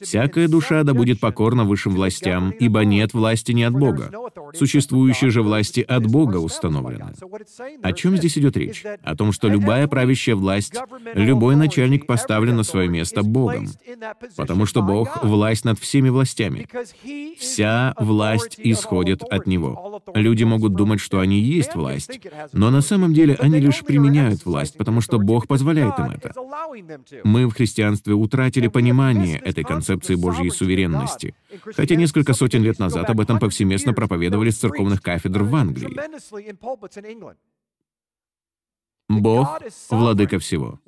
[0.00, 4.10] «Всякая душа да будет покорна высшим властям, ибо нет власти не от Бога.
[4.54, 7.12] Существующие же власти от Бога установлены».
[7.82, 8.84] О чем здесь идет речь?
[9.02, 10.74] О том, что любая правящая власть,
[11.14, 13.68] любой начальник поставлен на свое место Богом,
[14.36, 16.66] потому что Бог— власть над всеми властями.
[17.38, 20.00] Вся власть исходит от Него.
[20.14, 22.20] Люди могут думать, что они есть власть,
[22.52, 26.32] но на самом деле они лишь применяют власть, потому что Бог позволяет им это.
[27.26, 31.34] Мы в христианстве утратили понимание этой концепции Божьей суверенности,
[31.74, 35.98] хотя несколько сотен лет назад об этом повсеместно проповедовали с церковных кафедр в Англии.
[39.08, 40.80] Бог— владыка всего.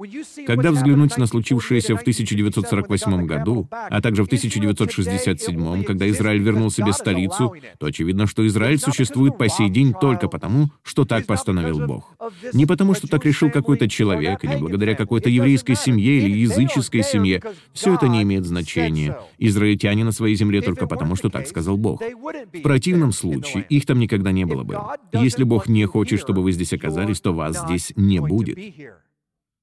[0.46, 6.92] Когда взглянуть на случившееся в 1948 году, а также в 1967, когда Израиль вернул себе
[6.92, 12.16] столицу, то очевидно, что Израиль существует по сей день только потому, что так постановил Бог.
[12.52, 17.40] Не потому, что так решил какой-то человек, не благодаря какой-то еврейской семье или языческой семье.
[17.72, 19.16] Все это не имеет значения.
[19.38, 22.02] Израильтяне на своей земле только потому, что так сказал Бог.
[22.02, 24.78] В противном случае их там никогда не было бы.
[25.12, 28.58] Если Бог не хочет, чтобы вы здесь оказались, то вас здесь не будет.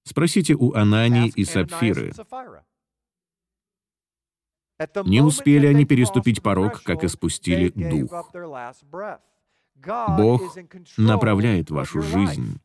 [0.04, 2.14] Спросите у Анании и Сапфиры.
[5.06, 8.32] Не успели они переступить порог, как испустили дух.
[10.18, 10.58] Бог
[10.98, 12.60] направляет вашу жизнь,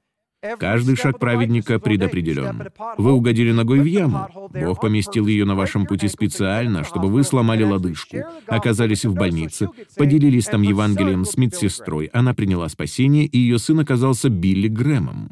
[0.59, 2.71] Каждый шаг праведника предопределен.
[2.97, 4.27] Вы угодили ногой в яму.
[4.55, 10.47] Бог поместил ее на вашем пути специально, чтобы вы сломали лодыжку, оказались в больнице, поделились
[10.47, 15.31] там Евангелием с медсестрой, она приняла спасение, и ее сын оказался Билли Грэмом.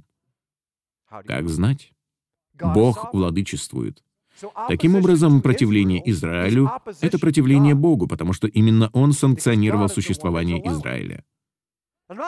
[1.09, 1.93] Как знать?
[2.55, 4.03] Бог владычествует.
[4.69, 11.25] Таким образом, противление Израилю— это противление Богу, потому что именно Он санкционировал существование Израиля.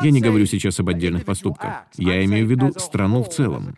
[0.02, 1.84] Я не говорю сейчас об отдельных поступках.
[1.96, 3.76] Я имею в виду страну в целом.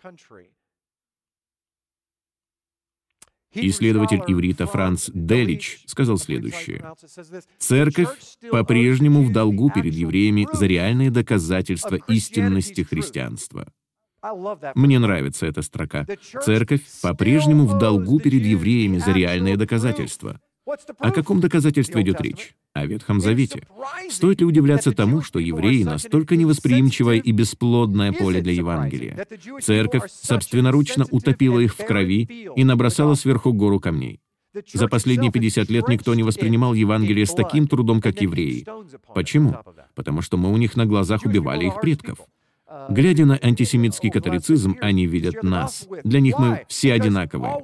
[3.55, 6.95] Исследователь иврита Франц Делич сказал следующее.
[7.59, 8.09] «Церковь
[8.51, 13.71] по-прежнему в долгу перед евреями за реальные доказательства истинности христианства».
[14.75, 16.07] Мне нравится эта строка.
[16.45, 20.41] Церковь по-прежнему в долгу перед евреями за реальные доказательства.
[20.99, 22.55] О каком доказательстве идет речь?
[22.73, 23.66] О Ветхом Завете.
[24.09, 29.27] Стоит ли удивляться тому, что евреи настолько невосприимчивое и бесплодное поле для Евангелия?
[29.61, 34.20] Церковь собственноручно утопила их в крови и набросала сверху гору камней.
[34.73, 38.66] За последние 50 лет никто не воспринимал Евангелие с таким трудом, как евреи.
[39.14, 39.57] Почему?
[39.95, 42.18] Потому что мы у них на глазах убивали их предков.
[42.89, 45.87] Глядя на антисемитский католицизм, они видят нас.
[46.05, 47.59] Для них мы все одинаковые.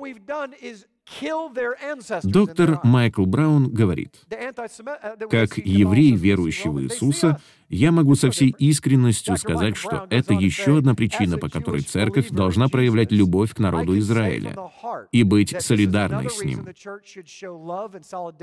[2.22, 4.20] Доктор Майкл Браун говорит,
[5.30, 10.94] «Как еврей, верующий в Иисуса, я могу со всей искренностью сказать, что это еще одна
[10.94, 14.56] причина, по которой церковь должна проявлять любовь к народу Израиля
[15.12, 16.66] и быть солидарной с ним.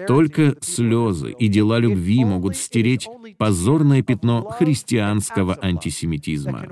[0.08, 3.08] Только слезы и дела любви могут стереть
[3.38, 6.68] позорное пятно христианского антисемитизма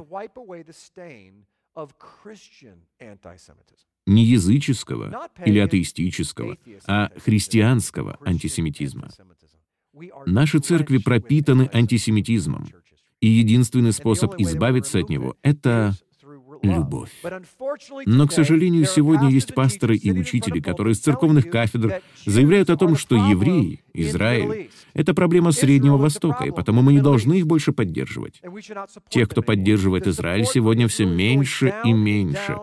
[4.05, 9.09] не языческого или атеистического, а христианского антисемитизма.
[10.25, 12.67] Наши церкви пропитаны антисемитизмом,
[13.21, 15.95] и единственный способ избавиться от него— это
[16.63, 17.11] любовь.
[18.05, 22.95] Но, к сожалению, сегодня есть пасторы и учители, которые с церковных кафедр заявляют о том,
[22.95, 28.41] что евреи, Израиль— это проблема Среднего Востока, и потому мы не должны их больше поддерживать.
[29.09, 32.57] Тех, кто поддерживает Израиль, сегодня все меньше и меньше.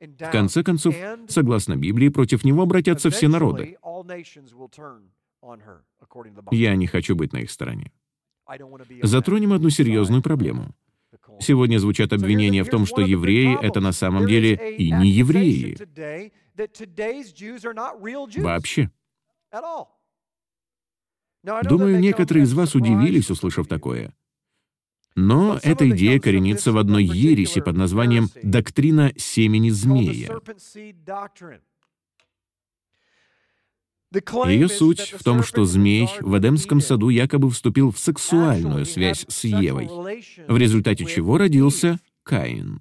[0.00, 0.94] В конце концов,
[1.28, 3.76] согласно Библии, против него обратятся все народы.
[6.50, 7.92] Я не хочу быть на их стороне.
[9.02, 10.74] Затронем одну серьезную проблему.
[11.40, 15.76] Сегодня звучат обвинения в том, что евреи— это на самом деле и не евреи.
[18.42, 18.90] Вообще.
[21.64, 24.14] Думаю, некоторые из вас удивились, услышав такое.
[25.14, 30.40] Но эта идея коренится в одной ереси под названием «доктрина семени змея».
[34.46, 39.44] Ее суть в том, что змей в Эдемском саду якобы вступил в сексуальную связь с
[39.44, 39.88] Евой,
[40.48, 42.80] в результате чего родился Каин.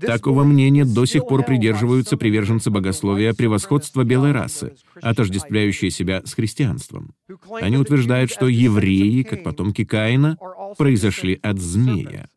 [0.00, 7.14] Такого мнения до сих пор придерживаются приверженцы богословия превосходства белой расы, отождествляющие себя с христианством.
[7.60, 10.38] Они утверждают, что евреи, как потомки Каина,
[10.76, 12.28] произошли от змея.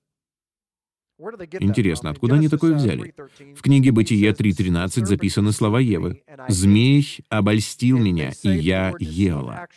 [1.60, 3.14] Интересно, откуда они такое взяли?
[3.56, 6.22] В книге «Бытие 3.13» записаны слова Евы.
[6.48, 9.68] «Змей обольстил меня, и я ела».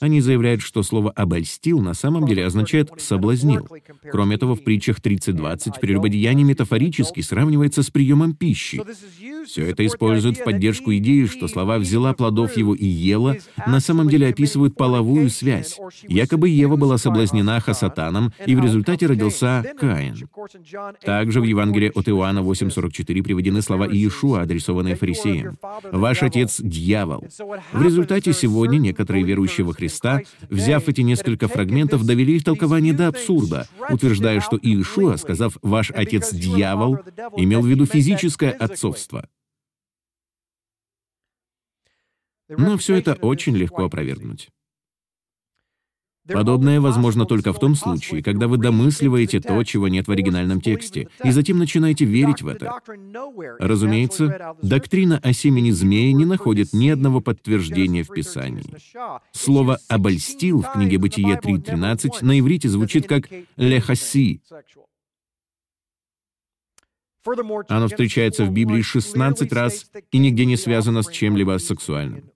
[0.00, 3.68] Они заявляют, что слово «обольстил» на самом деле означает «соблазнил».
[4.10, 8.82] Кроме того, в притчах 30.20 прелюбодеяние метафорически сравнивается с приемом пищи.
[9.46, 13.36] Все это используют в поддержку идеи, что слова «взяла плодов его и ела»
[13.66, 15.78] на самом деле описывают половую связь.
[16.06, 20.28] Якобы Ева была соблазнена Хасатаном, и в результате родился Каин.
[21.04, 25.58] Также в Евангелии от Иоанна 8.44 приведены слова Иешуа, адресованные фарисеям.
[25.90, 27.26] «Ваш отец— дьявол».
[27.72, 33.08] В результате сегодня некоторые верующие во Христа, взяв эти несколько фрагментов, довели их толкование до
[33.08, 36.98] абсурда, утверждая, что Иешуа, сказав «ваш отец— дьявол»,
[37.36, 39.28] имел в виду физическое отцовство.
[42.48, 44.50] Но все это очень легко опровергнуть.
[46.28, 51.08] Подобное возможно только в том случае, когда вы домысливаете то, чего нет в оригинальном тексте,
[51.24, 52.78] и затем начинаете верить в это.
[53.58, 58.76] Разумеется, доктрина о семени змеи не находит ни одного подтверждения в Писании.
[59.32, 64.40] Слово «обольстил» в книге «Бытие 3.13» на иврите звучит как «лехаси».
[67.68, 72.31] Оно встречается в Библии 16 раз и нигде не связано с чем-либо сексуальным.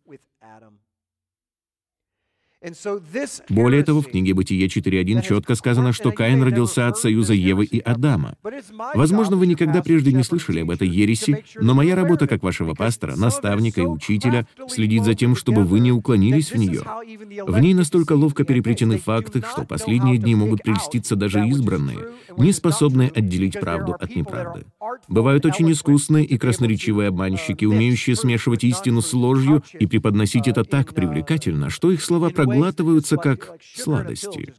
[3.48, 7.78] Более того, в книге «Бытие 4.1» четко сказано, что Каин родился от союза Евы и
[7.78, 8.34] Адама.
[8.94, 13.14] Возможно, вы никогда прежде не слышали об этой ереси, но моя работа как вашего пастора,
[13.16, 16.82] наставника и учителя следить за тем, чтобы вы не уклонились в нее.
[17.46, 21.98] В ней настолько ловко переплетены факты, что последние дни могут прельститься даже избранные,
[22.36, 24.64] не способные отделить правду от неправды.
[25.08, 30.94] Бывают очень искусные и красноречивые обманщики, умеющие смешивать истину с ложью и преподносить это так
[30.94, 34.54] привлекательно, что их слова проглатывают проглатываются как сладости.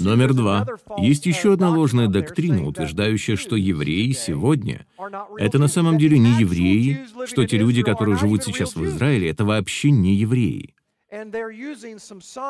[0.00, 0.66] Номер два.
[0.98, 4.86] Есть еще одна ложная доктрина, утверждающая, что евреи сегодня—
[5.38, 9.46] это на самом деле не евреи, что те люди, которые живут сейчас в Израиле, это
[9.46, 10.74] вообще не евреи.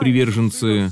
[0.01, 0.91] Приверженцы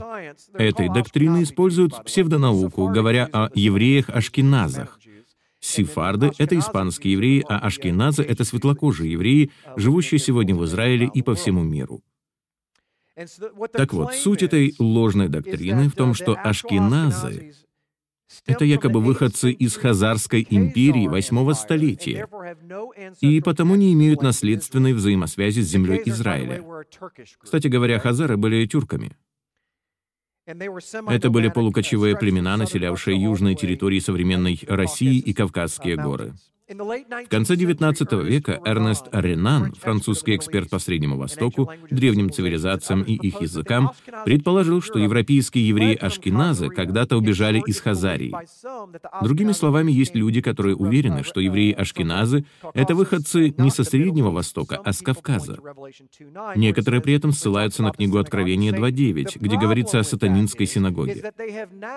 [0.54, 5.00] этой доктрины используют псевдонауку, говоря о евреях-ашкеназах,
[5.60, 11.34] Сефарды— это испанские евреи, а ашкеназы— это светлокожие евреи, живущие сегодня в Израиле и по
[11.34, 12.02] всему миру.
[13.72, 17.52] Так вот, суть этой ложной доктрины в том, что ашкеназы—
[18.46, 22.26] это якобы выходцы из Хазарской империи восьмого столетия,
[23.20, 26.64] и потому не имеют наследственной взаимосвязи с землей Израиля.
[27.38, 29.16] Кстати говоря, хазары были тюрками.
[30.46, 36.34] Это были полукочевые племена, населявшие южные территории современной России и Кавказские горы.
[36.70, 43.40] В конце XIX века Эрнест Ренан, французский эксперт по Среднему Востоку, древним цивилизациям и их
[43.40, 43.90] языкам,
[44.24, 48.32] предположил, что европейские евреи-ашкеназы когда-то убежали из Хазарии.
[49.20, 52.44] Другими словами, есть люди, которые уверены, что евреи-ашкеназы—
[52.74, 55.56] это выходцы не со Среднего Востока, а с Кавказа.
[56.54, 61.32] Некоторые при этом ссылаются на книгу Откровения 2.9, где говорится о сатанинской синагоге.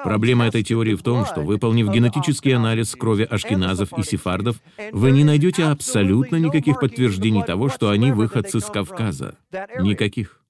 [0.03, 5.23] Проблема этой теории в том, что, выполнив генетический анализ крови ашкеназов и сефардов, вы не
[5.23, 9.37] найдете абсолютно никаких подтверждений того, что они выходцы с Кавказа.
[9.79, 10.43] Никаких.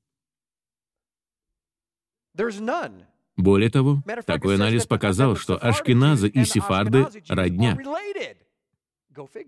[3.35, 7.77] Более того, такой анализ показал, что ашкеназы и сефарды— родня.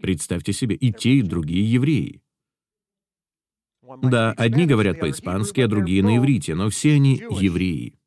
[0.01, 2.21] Представьте себе, и те, и другие евреи.
[4.01, 7.99] Да, одни говорят по-испански, а другие на иврите, но все они евреи.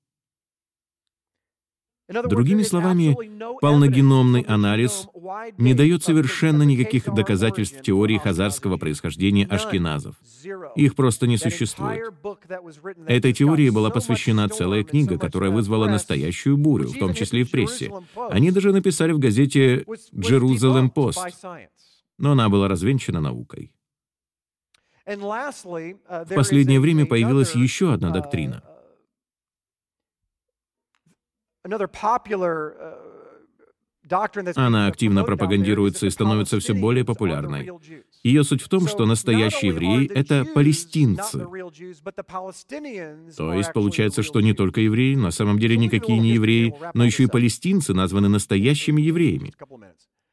[2.09, 3.15] Другими словами,
[3.61, 5.09] полногеномный анализ
[5.59, 10.17] не дает совершенно никаких доказательств теории хазарского происхождения ашкеназов.
[10.75, 12.15] Их просто не существует.
[13.07, 17.51] Этой теории была посвящена целая книга, которая вызвала настоящую бурю, в том числе и в
[17.51, 17.93] прессе.
[18.31, 19.85] Они даже написали в газете
[20.15, 21.69] «Jerusalem Post»,
[22.17, 23.71] но она была развенчана наукой.
[25.05, 28.78] В последнее время появилась еще одна доктрина— Uh,
[34.57, 37.71] Она активно пропагандируется и становится все более популярной.
[38.23, 41.47] Ее суть в том, что настоящие евреи— это палестинцы.
[43.37, 47.25] То есть получается, что не только евреи, на самом деле никакие не евреи, но еще
[47.25, 49.53] и палестинцы названы настоящими евреями.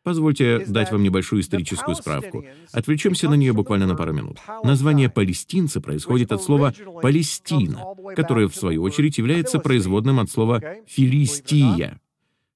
[0.05, 2.45] Позвольте дать вам небольшую историческую справку.
[2.71, 4.37] Отвлечемся на нее буквально на пару минут.
[4.63, 7.83] Название «палестинцы» происходит от слова «Палестина»,
[8.15, 11.99] которое, в свою очередь, является производным от слова «филистия».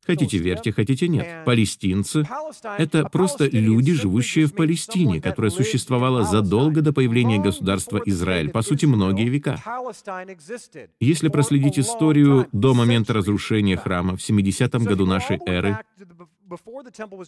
[0.06, 1.44] Хотите верьте, хотите нет.
[1.46, 2.28] Палестинцы—
[2.78, 8.86] это просто люди, живущие в Палестине, которая существовала задолго до появления государства Израиль, по сути,
[8.86, 9.60] многие века.
[11.00, 15.80] Если проследить историю до момента разрушения храма в 70 году нашей эры,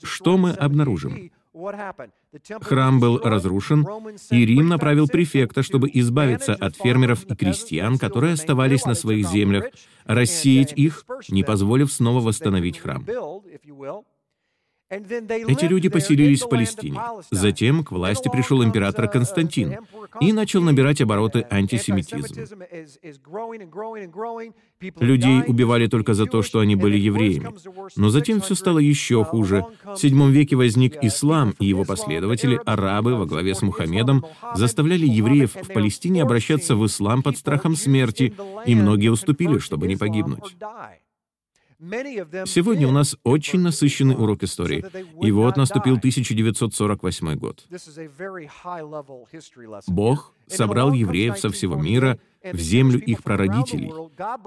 [0.03, 1.32] что мы обнаружим?
[2.61, 3.86] Храм был разрушен,
[4.30, 9.65] и Рим направил префекта, чтобы избавиться от фермеров и крестьян, которые оставались на своих землях,
[10.05, 13.05] рассеять их, не позволив снова восстановить храм.
[14.92, 17.00] Эти люди поселились в Палестине.
[17.32, 19.78] Затем к власти пришел император Константин
[20.20, 22.54] и начал набирать обороты антисемитизм.
[25.00, 27.54] Людей убивали только за то, что они были евреями.
[27.96, 29.66] Но затем все стало еще хуже.
[29.84, 34.26] В VII веке возник ислам, и его последователи, арабы во главе с Мухаммедом,
[34.56, 38.34] заставляли евреев в Палестине обращаться в ислам под страхом смерти,
[38.66, 40.58] и многие уступили, чтобы не погибнуть.
[42.46, 44.86] Сегодня у нас очень насыщенный урок истории.
[45.26, 47.66] И вот наступил 1948 год.
[49.88, 53.92] Бог собрал евреев со всего мира в землю их прародителей.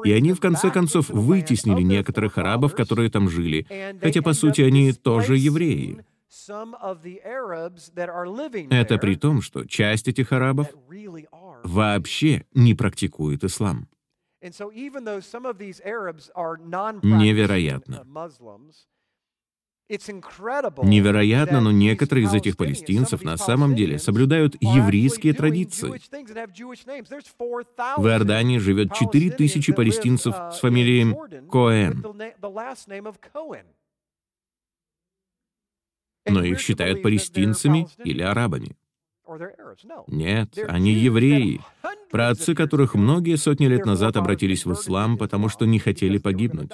[0.05, 3.67] И они, в конце концов, вытеснили некоторых арабов, которые там жили,
[4.01, 6.05] хотя, по сути, они тоже евреи.
[8.71, 10.69] Это при том, что часть этих арабов
[11.65, 13.89] вообще не практикует ислам.
[17.03, 18.05] Невероятно.
[20.83, 25.89] Невероятно, но некоторые из этих палестинцев на самом деле соблюдают еврейские традиции.
[27.97, 31.15] В Иордании живет 4000 палестинцев с фамилией
[31.51, 32.03] Коэн.
[36.27, 38.77] Но их считают палестинцами или арабами.
[40.07, 41.61] Нет, они евреи,
[42.11, 46.71] праотцы которых многие сотни лет назад обратились в ислам, потому что не хотели погибнуть.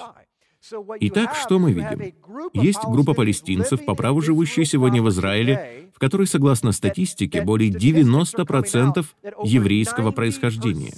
[0.99, 2.13] Итак, что мы видим?
[2.53, 9.05] Есть группа палестинцев, по праву живущие сегодня в Израиле, в которой, согласно статистике, более 90%
[9.43, 10.93] еврейского происхождения.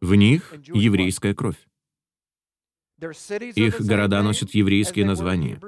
[0.00, 1.56] В них еврейская кровь.
[3.54, 5.60] Их города носят еврейские названия.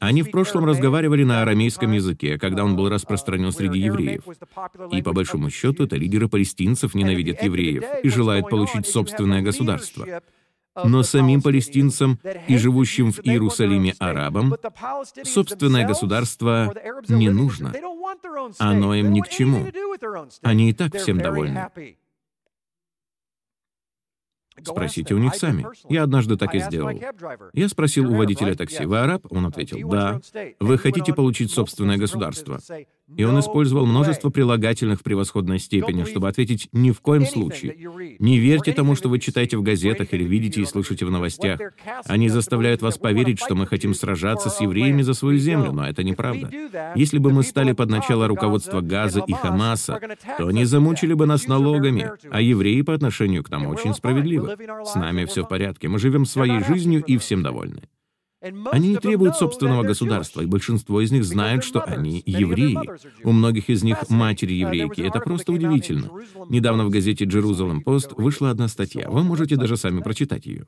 [0.00, 4.24] Они в прошлом разговаривали на арамейском языке, когда он был распространен среди евреев.
[4.92, 10.22] И по большому счету это лидеры палестинцев ненавидят евреев и желают получить собственное государство.
[10.84, 14.54] Но самим палестинцам и живущим в Иерусалиме арабам
[15.24, 16.72] собственное государство
[17.08, 17.74] не нужно.
[18.58, 19.66] Оно им ни к чему.
[20.42, 21.68] Они и так всем довольны.
[24.64, 25.66] Спросите у них сами.
[25.88, 26.98] Я однажды так и сделал.
[27.52, 30.20] Я спросил у водителя такси, «Вы араб?» Он ответил, «Да».
[30.60, 32.60] «Вы хотите получить собственное государство?»
[33.16, 37.76] И он использовал множество прилагательных в превосходной степени, чтобы ответить «ни в коем случае».
[38.18, 41.60] Не верьте тому, что вы читаете в газетах или видите и слышите в новостях.
[42.06, 46.02] Они заставляют вас поверить, что мы хотим сражаться с евреями за свою землю, но это
[46.02, 46.50] неправда.
[46.94, 49.98] Если бы мы стали под начало руководства Газа и Хамаса,
[50.38, 54.56] то они замучили бы нас налогами, а евреи по отношению к нам очень справедливы.
[54.84, 57.82] С нами все в порядке, мы живем своей жизнью и всем довольны.
[58.40, 62.78] Они не требуют собственного государства, и большинство из них знают, что они евреи.
[63.22, 65.02] У многих из них матери еврейки.
[65.02, 66.10] Это просто удивительно.
[66.48, 69.10] Недавно в газете Jerusalem Post вышла одна статья.
[69.10, 70.66] Вы можете даже сами прочитать ее.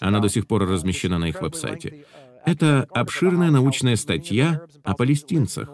[0.00, 2.06] Она до сих пор размещена на их веб-сайте.
[2.44, 5.68] Это обширная научная статья о палестинцах.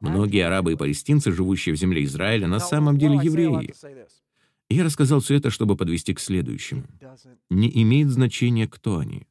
[0.00, 3.74] Многие арабы и палестинцы, живущие в земле Израиля, на самом деле евреи.
[4.68, 6.84] Я рассказал все это, чтобы подвести к следующему.
[7.50, 9.26] Не имеет значения, кто они.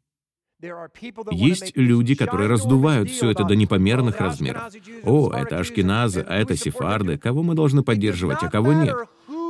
[1.32, 4.72] Есть люди, которые раздувают все это до непомерных размеров.
[5.04, 7.18] О, это ашкеназы, а это сефарды.
[7.18, 8.96] Кого мы должны поддерживать, а кого нет?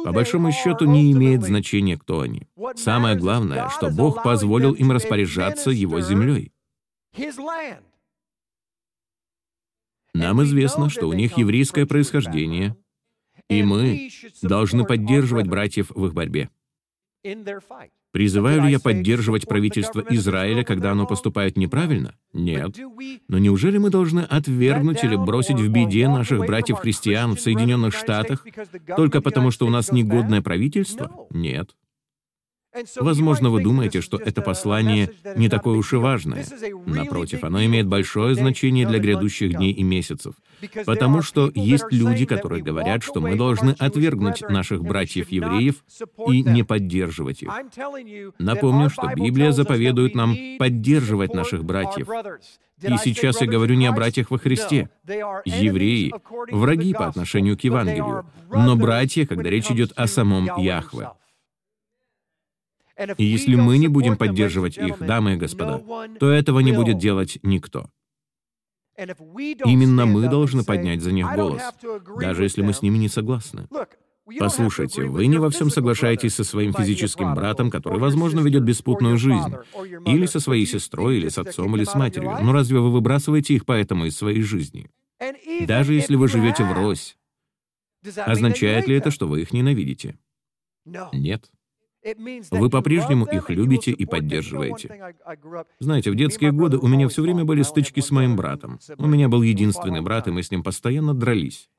[0.04, 2.48] По большому счету не имеет значения, кто они.
[2.76, 6.52] Самое главное, что Бог позволил им распоряжаться Его землей.
[10.14, 12.76] Нам известно, что у них еврейское происхождение,
[13.50, 14.10] и мы
[14.42, 16.50] должны поддерживать братьев в их борьбе.
[18.14, 22.14] Призываю ли я поддерживать правительство Израиля, когда оно поступает неправильно?
[22.32, 22.78] Нет.
[23.28, 28.46] Но неужели мы должны отвергнуть или бросить в беде наших братьев-христиан в Соединенных Штатах
[28.96, 31.10] только потому, что у нас негодное правительство?
[31.32, 31.72] Нет.
[32.98, 36.46] Возможно, вы думаете, что это послание не такое уж и важное.
[36.86, 40.36] Напротив, оно имеет большое значение для грядущих дней и месяцев,
[40.86, 45.84] потому что есть люди, которые говорят, что мы должны отвергнуть наших братьев-евреев
[46.28, 47.50] и не поддерживать их.
[48.40, 52.08] Напомню, что Библия заповедует нам поддерживать наших братьев.
[52.82, 54.90] И сейчас я говорю не о братьях во Христе.
[55.06, 56.14] Евреи—
[56.52, 61.10] враги по отношению к Евангелию, но братья, когда речь идет о самом Яхве.
[63.18, 65.82] И если мы не будем поддерживать их, дамы и господа,
[66.20, 67.90] то этого не будет делать никто.
[68.98, 71.62] Именно мы должны поднять за них голос,
[72.20, 73.68] даже если мы с ними не согласны.
[74.40, 79.56] Послушайте, вы не во всем соглашаетесь со своим физическим братом, который, возможно, ведет беспутную жизнь,
[80.06, 82.38] или со своей сестрой, или с отцом, или с матерью.
[82.42, 84.90] Но разве вы выбрасываете их поэтому из своей жизни?
[85.68, 87.18] Даже если вы живете врозь,
[88.16, 90.18] означает ли это, что вы их ненавидите?
[90.86, 91.52] Нет.
[92.52, 95.14] Вы по-прежнему их любите и поддерживаете.
[95.80, 98.80] Знаете, в детские годы у меня все время были стычки с моим братом.
[98.98, 101.70] У меня был единственный брат, и мы с ним постоянно дрались.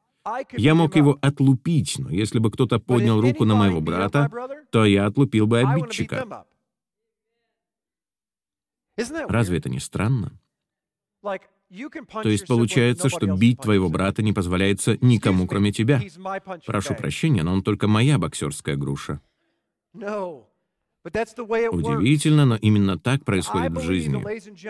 [0.53, 4.31] Я мог его отлупить, но если бы кто-то поднял руку на моего брата,
[4.71, 6.47] то я отлупил бы обидчика.
[9.29, 10.39] Разве это не странно?
[11.23, 16.01] То есть получается, что бить твоего брата не позволяется никому, кроме тебя.
[16.67, 19.21] Прошу прощения, но он только моя боксерская груша.
[21.05, 24.25] Удивительно, но именно так происходит в жизни.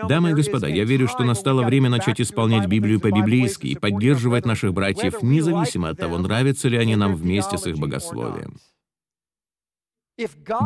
[0.07, 4.73] Дамы и господа, я верю, что настало время начать исполнять Библию по-библейски и поддерживать наших
[4.73, 8.57] братьев, независимо от того, нравятся ли они нам вместе с их богословием.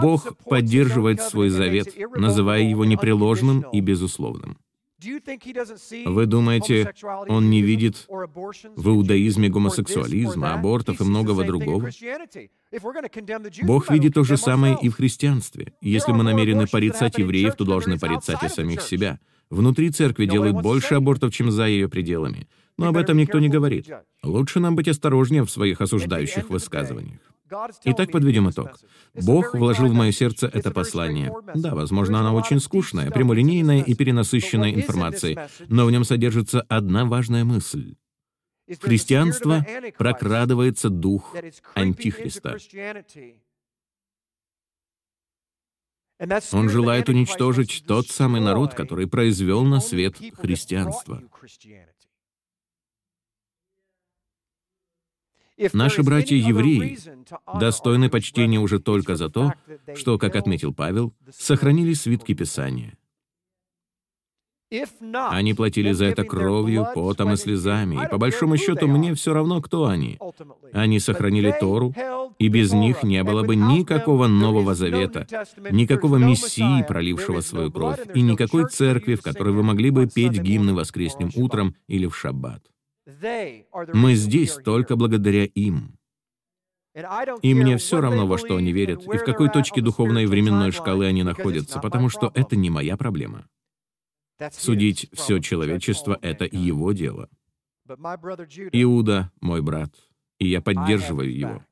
[0.01, 4.57] Бог поддерживает свой завет, называя его непреложным и безусловным.
[6.06, 6.93] Вы думаете,
[7.28, 11.89] он не видит в иудаизме гомосексуализма, абортов и многого другого?
[13.64, 15.74] Бог видит то же самое и в христианстве.
[15.82, 19.20] Если мы намерены порицать евреев, то должны порицать и самих себя.
[19.50, 22.47] Внутри церкви делают больше абортов, чем за ее пределами.
[22.78, 23.89] Но об этом никто не говорит.
[24.24, 27.20] Лучше нам быть осторожнее в своих осуждающих высказываниях.
[27.84, 28.80] Итак, подведем итог.
[29.14, 31.34] Бог вложил в мое сердце это послание.
[31.56, 35.38] Да, возможно, оно очень скучное, прямолинейное и перенасыщенное информацией,
[35.68, 37.95] но в нем содержится одна важная мысль.
[38.68, 39.66] В христианство
[39.97, 41.36] прокрадывается дух
[41.74, 42.58] Антихриста.
[46.52, 51.24] Он желает уничтожить тот самый народ, который произвел на свет христианство.
[55.74, 56.97] Наши братья-евреи
[57.60, 59.53] достойны почтения уже только за то,
[59.95, 62.93] что, как отметил Павел, сохранили свитки Писания.
[65.12, 69.62] Они платили за это кровью, потом и слезами, и по большому счету мне все равно,
[69.62, 70.20] кто они.
[70.74, 71.93] Они сохранили Тору,
[72.38, 75.26] и без них не было бы никакого Нового Завета,
[75.72, 80.76] никакого Мессии, пролившего свою кровь, и никакой церкви, в которой вы могли бы петь гимны
[80.76, 82.64] воскресным утром или в шаббат.
[83.93, 85.97] Мы здесь только благодаря им.
[87.41, 90.72] И мне все равно, во что они верят, и в какой точке духовной и временной
[90.72, 93.47] шкалы они находятся, потому что это не моя проблема.
[94.51, 97.30] Судить все человечество— это его дело.
[98.72, 99.93] Иуда— мой брат,
[100.38, 101.66] и я поддерживаю его.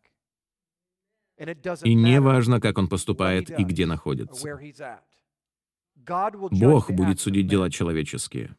[1.84, 4.60] И не важно, как он поступает и где находится.
[6.52, 8.56] Бог будет судить дела человеческие.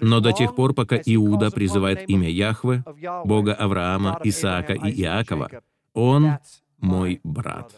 [0.00, 2.84] Но до тех пор, пока Иуда призывает имя Яхве,
[3.24, 5.50] Бога Авраама, Исаака и Иакова,
[5.92, 6.38] он
[6.78, 7.74] мой брат.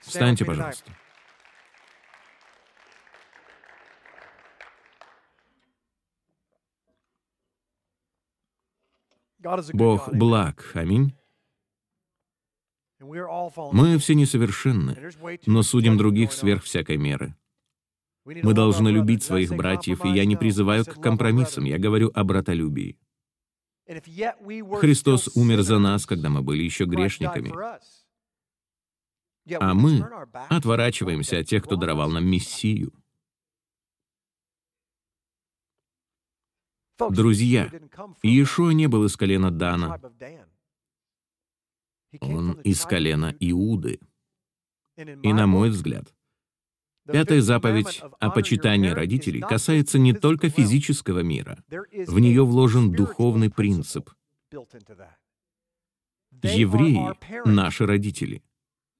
[0.00, 0.90] Встаньте, пожалуйста.
[9.72, 10.70] Бог благ.
[10.74, 11.14] Аминь.
[13.00, 15.10] Мы все несовершенны,
[15.46, 17.34] но судим других сверх всякой меры.
[18.24, 22.96] Мы должны любить своих братьев, и я не призываю к компромиссам, я говорю о братолюбии.
[23.86, 27.52] Христос умер за нас, когда мы были еще грешниками.
[29.58, 30.02] А мы
[30.50, 32.92] отворачиваемся от тех, кто даровал нам Мессию.
[37.10, 37.68] Друзья,
[38.22, 40.00] Иешуа не был из колена Дана.
[42.20, 43.98] Он из колена Иуды.
[44.96, 46.14] И, на мой взгляд,
[47.06, 51.58] Пятая заповедь о почитании родителей касается не только физического мира.
[52.06, 54.10] В нее вложен духовный принцип.
[56.42, 58.42] Евреи— наши родители.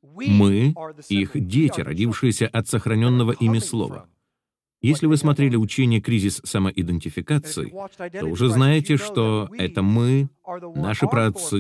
[0.03, 0.75] Мы—
[1.09, 4.09] их дети, родившиеся от сохраненного ими слова.
[4.83, 7.73] Если вы смотрели учение «Кризис самоидентификации»,
[8.19, 10.29] то уже знаете, что это мы,
[10.75, 11.59] наши праотцы,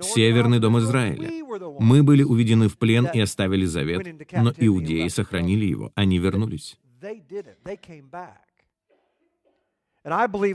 [0.00, 1.28] Северный дом Израиля.
[1.80, 6.78] Мы были уведены в плен и оставили завет, но иудеи сохранили его, они вернулись.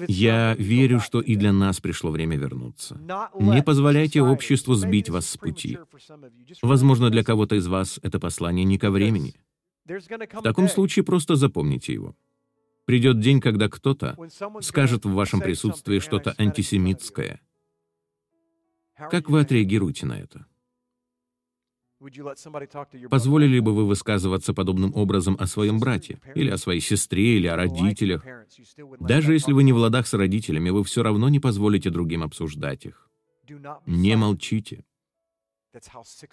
[0.08, 2.98] Я верю, что и для нас пришло время вернуться.
[3.40, 5.78] Не позволяйте обществу сбить вас с пути.
[6.62, 9.36] Возможно, для кого-то из вас это послание не ко времени.
[9.86, 12.16] В таком случае просто запомните его.
[12.86, 14.18] Придет день, когда кто-то
[14.62, 17.42] скажет в вашем присутствии что-то антисемитское.
[18.96, 20.46] Как вы отреагируете на это?
[23.10, 27.56] Позволили бы вы высказываться подобным образом о своем брате, или о своей сестре, или о
[27.56, 28.24] родителях?
[29.00, 32.86] Даже если вы не в ладах с родителями, вы все равно не позволите другим обсуждать
[32.86, 33.10] их.
[33.86, 34.84] Не молчите.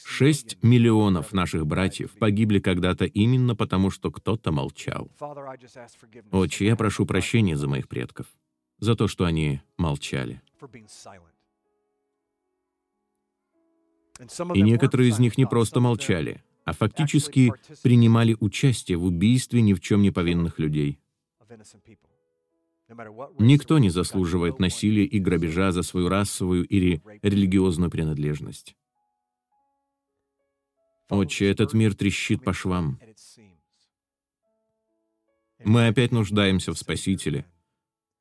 [0.05, 5.11] Шесть миллионов наших братьев погибли когда-то именно потому, что кто-то молчал.
[6.31, 8.27] Отче, я прошу прощения за моих предков,
[8.79, 10.43] за то, что они молчали.
[14.55, 19.81] И некоторые из них не просто молчали, а фактически принимали участие в убийстве ни в
[19.81, 20.99] чем не повинных людей.
[23.39, 28.77] Никто не заслуживает насилия и грабежа за свою расовую или религиозную принадлежность.
[31.09, 32.99] Отче, этот мир трещит по швам.
[35.65, 37.47] Мы опять нуждаемся в Спасителе.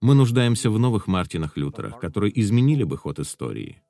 [0.01, 3.81] Мы нуждаемся в новых Мартинах Лютерах, которые изменили бы ход истории.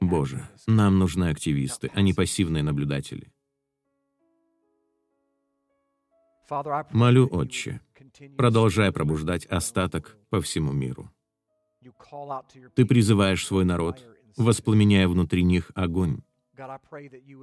[0.00, 3.32] Боже, нам нужны активисты, а не пассивные наблюдатели.
[6.90, 7.80] Молю, Отче,
[8.36, 11.10] продолжай пробуждать остаток по всему миру.
[12.74, 14.04] Ты призываешь свой народ,
[14.36, 16.22] воспламеняя внутри них огонь.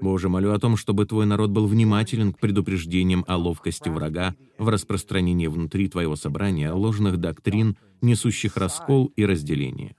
[0.02, 4.70] Боже, молю о том, чтобы Твой народ был внимателен к предупреждениям о ловкости врага в
[4.70, 9.96] распространении внутри Твоего собрания ложных доктрин, несущих раскол и разделение.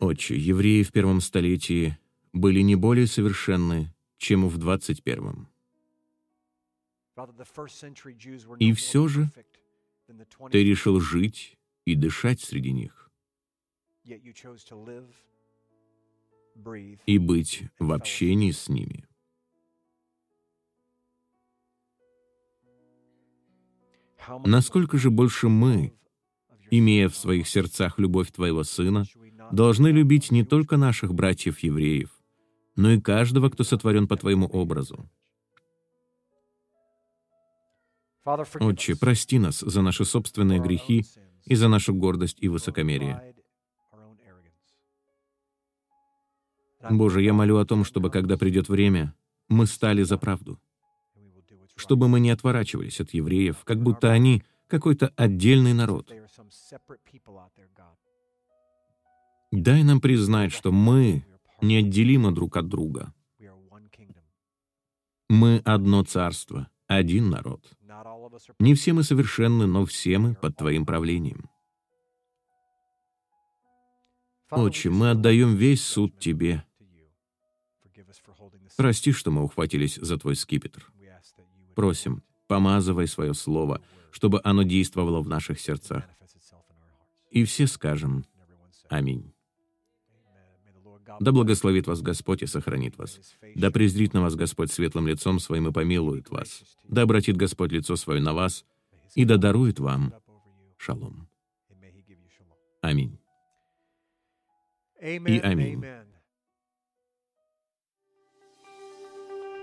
[0.00, 1.98] Отче, евреи в первом столетии
[2.32, 5.48] были не более совершенны, чем в двадцать первом.
[8.58, 9.30] И все же
[10.50, 13.10] ты решил жить и дышать среди них,
[17.06, 19.06] и быть в общении с ними.
[24.44, 25.92] Насколько же больше мы,
[26.70, 29.04] имея в своих сердцах любовь Твоего Сына,
[29.52, 32.10] должны любить не только наших братьев-евреев,
[32.74, 35.08] но и каждого, кто сотворен по Твоему образу.
[38.60, 41.04] Отче, прости нас за наши собственные грехи
[41.44, 43.34] и за нашу гордость и высокомерие.
[46.90, 49.14] Боже, я молю о том, чтобы, когда придет время,
[49.48, 50.60] мы стали за правду.
[51.76, 56.12] Чтобы мы не отворачивались от евреев, как будто они какой-то отдельный народ.
[59.52, 61.24] Дай нам признать, что мы
[61.60, 63.14] неотделимы друг от друга.
[65.28, 67.75] Мы одно царство, один народ.
[68.58, 71.50] Не все мы совершенны, но все мы под Твоим правлением.
[74.50, 76.64] Отче, мы отдаем весь суд Тебе.
[78.76, 80.90] Прости, что мы ухватились за Твой скипетр.
[81.74, 86.04] Просим, помазывай свое слово, чтобы оно действовало в наших сердцах.
[87.30, 88.24] И все скажем
[88.88, 89.35] «Аминь».
[91.20, 93.20] Да благословит вас Господь и сохранит вас.
[93.54, 96.62] Да презрит на вас Господь светлым лицом своим и помилует вас.
[96.84, 98.64] Да обратит Господь лицо свое на вас
[99.14, 100.14] и да дарует вам
[100.76, 101.28] шалом.
[102.82, 103.18] Аминь.
[105.00, 105.84] И аминь.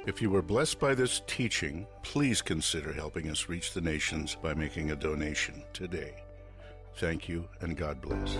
[0.05, 4.53] If you were blessed by this teaching, please consider helping us reach the nations by
[4.53, 6.13] making a donation today.
[6.97, 8.37] Thank you and God bless.